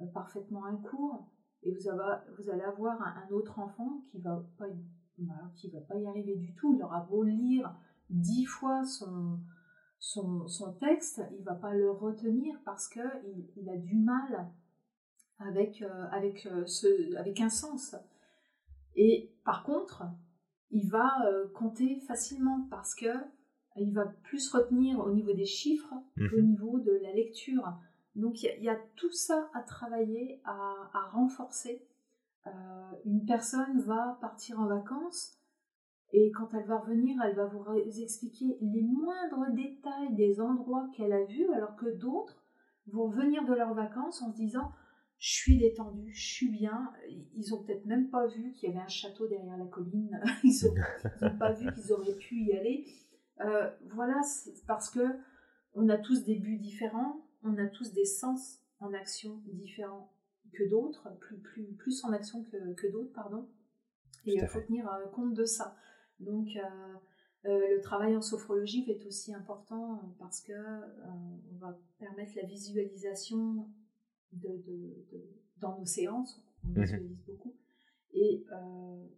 euh, 0.00 0.06
parfaitement 0.06 0.64
un 0.64 0.76
cours, 0.76 1.28
et 1.68 1.72
vous, 1.72 1.90
vous 2.38 2.50
allez 2.50 2.62
avoir 2.62 3.00
un, 3.02 3.28
autre 3.30 3.58
enfant 3.58 4.02
qui 4.10 4.18
va 4.20 4.42
pas 4.56 4.66
qui 5.56 5.68
va 5.68 5.80
pas 5.80 5.96
y 5.96 6.06
arriver 6.06 6.36
du 6.36 6.54
tout. 6.54 6.74
Il 6.76 6.82
aura 6.82 7.00
beau 7.00 7.24
lire 7.24 7.74
dix 8.08 8.44
fois 8.44 8.84
son, 8.84 9.40
son, 9.98 10.46
son, 10.46 10.72
texte, 10.74 11.20
il 11.36 11.44
va 11.44 11.54
pas 11.54 11.74
le 11.74 11.90
retenir 11.90 12.54
parce 12.64 12.88
que 12.88 13.00
il, 13.56 13.68
a 13.68 13.76
du 13.76 13.96
mal 13.96 14.48
avec, 15.40 15.82
euh, 15.82 16.06
avec, 16.12 16.46
euh, 16.46 16.64
ce, 16.66 17.16
avec 17.16 17.40
un 17.40 17.48
sens. 17.48 17.96
Et 18.94 19.34
par 19.44 19.64
contre, 19.64 20.04
il 20.70 20.88
va 20.88 21.10
compter 21.52 21.98
facilement 22.06 22.68
parce 22.70 22.94
que 22.94 23.08
il 23.80 23.92
va 23.92 24.06
plus 24.06 24.50
retenir 24.50 24.98
au 25.00 25.10
niveau 25.10 25.32
des 25.32 25.46
chiffres 25.46 25.94
qu'au 26.16 26.36
mhm. 26.36 26.46
niveau 26.46 26.80
de 26.80 26.92
la 27.02 27.12
lecture. 27.12 27.64
Donc 28.18 28.42
il 28.42 28.62
y, 28.62 28.68
a 28.68 28.76
tout 28.96 29.12
ça 29.12 29.48
à 29.54 29.62
travailler, 29.62 30.42
à, 30.44 31.08
renforcer. 31.12 31.86
Euh, 32.46 32.50
une 33.04 33.24
personne 33.24 33.80
va 33.80 34.18
partir 34.20 34.58
en 34.58 34.66
vacances 34.66 35.38
et 36.12 36.30
quand 36.32 36.48
elle 36.54 36.66
va 36.66 36.78
revenir, 36.78 37.20
elle 37.22 37.36
va 37.36 37.46
vous 37.46 37.64
expliquer 38.00 38.58
les 38.60 38.82
moindres 38.82 39.52
détails 39.52 40.14
des 40.14 40.40
endroits 40.40 40.88
qu'elle 40.96 41.12
a 41.12 41.24
vus, 41.24 41.48
alors 41.52 41.76
que 41.76 41.86
d'autres 41.96 42.42
vont 42.88 43.08
venir 43.08 43.44
de 43.44 43.54
leurs 43.54 43.74
vacances 43.74 44.22
en 44.22 44.32
se 44.32 44.36
disant 44.36 44.72
je 45.18 45.32
suis 45.32 45.58
détendue, 45.58 46.12
je 46.12 46.26
suis 46.26 46.50
bien. 46.50 46.92
Ils 47.36 47.52
ont 47.54 47.62
peut-être 47.62 47.86
même 47.86 48.08
pas 48.08 48.26
vu 48.26 48.52
qu'il 48.52 48.68
y 48.68 48.72
avait 48.72 48.82
un 48.82 48.88
château 48.88 49.26
derrière 49.26 49.56
la 49.56 49.66
colline. 49.66 50.20
Ils 50.44 50.64
n'ont 51.22 51.38
pas 51.38 51.52
vu 51.52 51.72
qu'ils 51.74 51.92
auraient 51.92 52.16
pu 52.16 52.42
y 52.42 52.52
aller. 52.56 52.86
Euh, 53.40 53.70
voilà, 53.94 54.22
c'est 54.22 54.64
parce 54.66 54.90
que 54.90 55.18
on 55.74 55.88
a 55.88 55.98
tous 55.98 56.24
des 56.24 56.36
buts 56.36 56.58
différents, 56.58 57.20
on 57.42 57.56
a 57.58 57.66
tous 57.66 57.92
des 57.92 58.04
sens 58.04 58.58
en 58.80 58.92
action 58.92 59.42
différents 59.46 60.12
que 60.52 60.64
d'autres, 60.64 61.08
plus, 61.20 61.38
plus, 61.38 61.64
plus 61.74 62.04
en 62.04 62.12
action 62.12 62.42
que, 62.44 62.74
que 62.74 62.86
d'autres, 62.88 63.12
pardon. 63.12 63.48
Et 64.24 64.34
il 64.34 64.46
faut 64.46 64.60
tenir 64.60 64.90
euh, 64.90 65.06
compte 65.08 65.34
de 65.34 65.44
ça. 65.44 65.76
Donc, 66.20 66.48
euh, 66.56 67.76
le 67.76 67.80
travail 67.80 68.16
en 68.16 68.20
sophrologie 68.20 68.84
est 68.90 69.06
aussi 69.06 69.32
important 69.32 70.14
parce 70.18 70.40
que 70.40 70.52
on 71.06 71.58
va 71.58 71.78
permettre 71.98 72.32
la 72.36 72.42
visualisation 72.42 73.68
de, 74.32 74.60
dans 75.58 75.78
nos 75.78 75.84
séances. 75.84 76.42
On 76.64 76.68
mhm. 76.68 76.82
visualise 76.82 77.24
beaucoup. 77.26 77.54
Et 78.12 78.44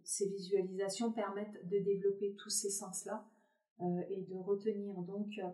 ces 0.03 0.29
visualisations 0.29 1.11
permettent 1.11 1.67
de 1.67 1.79
développer 1.79 2.35
tous 2.35 2.49
ces 2.49 2.69
sens-là 2.69 3.25
euh, 3.81 4.01
et 4.09 4.21
de 4.21 4.35
retenir. 4.35 4.93
Donc, 5.01 5.39
euh, 5.39 5.47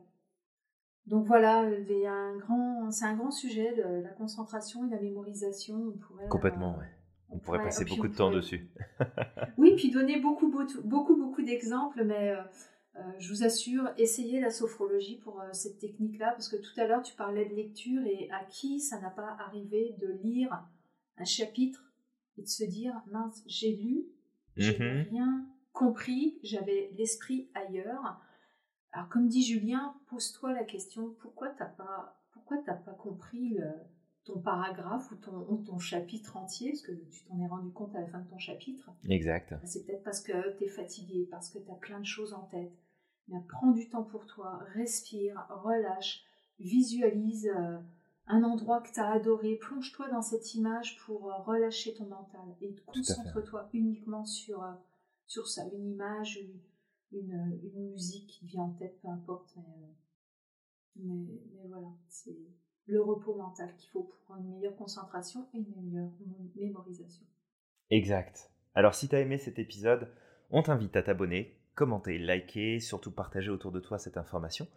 donc 1.08 1.26
voilà, 1.26 1.62
un 1.62 2.38
grand, 2.38 2.92
c'est 2.92 3.06
un 3.06 3.16
grand 3.16 3.32
sujet 3.32 3.74
de 3.76 4.04
la 4.04 4.10
concentration 4.10 4.86
et 4.88 4.90
la 4.90 5.02
mémorisation. 5.02 5.76
On 5.76 5.98
pourrait, 5.98 6.28
Complètement, 6.28 6.78
euh, 6.80 6.84
On, 7.30 7.40
pourrait, 7.40 7.64
passer 7.64 7.86
beaucoup 7.86 8.08
de 8.08 8.16
temps 8.16 8.32
dessus. 8.32 8.70
oui, 9.58 9.74
puis 9.76 9.90
donner 9.90 10.20
beaucoup, 10.20 10.52
beaucoup, 10.84 11.16
beaucoup 11.16 11.42
d'exemples, 11.42 12.04
mais 12.04 12.36
je 13.20 13.30
vous 13.30 13.44
assure, 13.44 13.90
essayez 13.98 14.40
la 14.42 14.50
sophrologie 14.50 15.18
pour 15.18 15.42
cette 15.52 15.80
technique-là, 15.80 16.32
parce 16.32 16.50
que 16.50 16.58
tout 16.58 16.80
à 16.80 16.88
l'heure, 16.88 17.04
tu 17.04 17.16
parlais 17.16 17.46
de 17.46 17.54
lecture 17.54 18.02
et 18.06 18.30
à 18.32 18.44
qui 18.46 18.80
ça 18.80 19.00
n'a 19.00 19.10
pas 19.10 19.38
arrivé 19.40 19.96
de 20.00 20.08
lire 20.24 20.64
un 21.18 21.26
chapitre 21.26 21.94
et 22.38 22.44
de 22.44 22.48
se 22.48 22.64
dire, 22.64 22.94
mince, 23.12 23.44
j'ai 23.48 23.76
lu, 23.76 24.06
j'ai 24.56 24.78
mmh 24.78 25.10
rien 25.10 25.46
compris, 25.74 26.40
j'avais 26.44 26.92
l'esprit 26.98 27.50
ailleurs. 27.54 28.20
Alors 28.98 29.10
comme 29.10 29.28
dit 29.28 29.44
Julien, 29.44 29.96
pose-toi 30.08 30.54
la 30.54 30.64
question 30.64 31.16
pourquoi 31.20 31.50
t'as 31.50 31.66
pas 31.66 32.20
pourquoi 32.34 32.58
t'as 32.66 32.74
pas 32.74 32.94
compris 32.94 33.60
ton 34.28 34.40
paragraphe 34.40 35.12
ou 35.12 35.16
ton, 35.16 35.58
ton 35.64 35.80
chapitre 35.80 36.36
entier, 36.36 36.72
parce 36.72 36.82
que 36.82 36.92
tu 36.92 37.24
t'en 37.26 37.40
es 37.40 37.48
rendu 37.48 37.72
compte 37.72 37.96
à 37.96 38.02
la 38.02 38.08
fin 38.08 38.20
de 38.20 38.30
ton 38.30 38.38
chapitre. 38.38 38.92
Exact. 39.08 39.52
Ben, 39.52 39.66
c'est 39.66 39.86
peut-être 39.86 40.04
parce 40.04 40.22
que 40.22 40.58
tu 40.58 40.66
es 40.66 40.68
fatigué, 40.68 41.28
parce 41.32 41.50
que 41.50 41.60
tu 41.60 41.72
as 41.72 41.76
plein 41.76 42.00
de 42.00 42.06
choses 42.06 42.34
en 42.34 42.44
tête. 42.44 42.74
Mais 43.30 43.40
prends 43.48 43.72
du 43.72 43.90
temps 43.90 44.04
pour 44.04 44.26
toi, 44.26 44.60
respire, 44.74 45.48
relâche, 45.64 46.24
visualise 46.60 47.48
euh, 47.48 47.78
un 48.28 48.44
endroit 48.44 48.82
que 48.82 48.92
tu 48.92 49.00
as 49.00 49.10
adoré, 49.10 49.56
plonge-toi 49.56 50.10
dans 50.10 50.22
cette 50.22 50.56
image 50.56 50.98
pour 51.06 51.32
euh, 51.32 51.38
relâcher 51.44 51.94
ton 51.94 52.06
mental 52.06 52.56
et 52.62 52.76
concentre-toi 52.86 53.70
uniquement 53.74 54.26
sur, 54.26 54.64
euh, 54.64 54.72
sur 55.26 55.48
ça, 55.48 55.64
une 55.74 55.88
image, 55.88 56.38
une, 56.38 56.60
une, 57.12 57.60
musique 57.92 58.28
qui 58.28 58.46
vient 58.46 58.64
en 58.64 58.74
tête, 58.74 59.00
peu 59.02 59.08
importe. 59.08 59.56
Mais, 60.96 61.06
mais, 61.06 61.68
voilà, 61.70 61.88
c'est 62.08 62.38
le 62.86 63.02
repos 63.02 63.36
mental 63.36 63.76
qu'il 63.78 63.90
faut 63.90 64.12
pour 64.26 64.38
une 64.38 64.50
meilleure 64.50 64.76
concentration 64.76 65.48
et 65.54 65.58
une 65.58 65.76
meilleure 65.76 66.12
mémorisation. 66.56 67.26
Exact. 67.90 68.52
Alors 68.76 68.96
si 68.96 69.08
tu 69.08 69.16
as 69.16 69.22
aimé 69.22 69.38
cet 69.38 69.60
épisode, 69.60 70.10
on 70.50 70.64
t'invite 70.64 70.96
à 70.96 71.04
t'abonner, 71.04 71.58
commenter, 71.76 72.18
liker, 72.18 72.80
surtout 72.80 73.12
partager 73.12 73.50
autour 73.50 73.72
de 73.72 73.80
toi 73.80 73.98
cette 73.98 74.18
information 74.18 74.68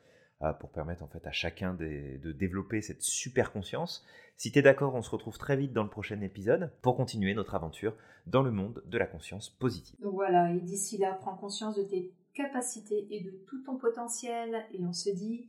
euh, 0.42 0.52
pour 0.54 0.70
permettre 0.70 1.02
en 1.02 1.08
fait 1.08 1.26
à 1.26 1.32
chacun 1.32 1.74
de, 1.74 2.32
développer 2.32 2.80
cette 2.80 3.02
super 3.02 3.52
conscience. 3.52 4.04
Si 4.36 4.50
tu 4.50 4.58
es 4.58 4.62
d'accord, 4.62 4.94
on 4.94 5.02
se 5.02 5.10
retrouve 5.10 5.36
très 5.36 5.56
vite 5.56 5.72
dans 5.72 5.82
le 5.82 5.90
prochain 5.90 6.20
épisode 6.22 6.72
pour 6.82 6.96
continuer 6.96 7.34
notre 7.34 7.54
aventure 7.54 7.94
dans 8.26 8.42
le 8.42 8.50
monde 8.50 8.82
de 8.86 8.98
la 8.98 9.06
conscience 9.06 9.50
positive. 9.50 9.98
Voilà, 10.02 10.52
et 10.52 10.60
d'ici 10.60 10.98
là, 10.98 11.12
prends 11.20 11.36
conscience 11.36 11.76
de 11.76 11.82
tes 11.82 12.14
capacités 12.34 13.06
et 13.10 13.20
de 13.20 13.30
tout 13.48 13.62
ton 13.62 13.76
potentiel 13.76 14.66
et 14.72 14.84
on 14.84 14.92
se 14.92 15.10
dit 15.10 15.48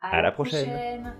à, 0.00 0.22
la, 0.22 0.32
prochaine. 0.32 1.14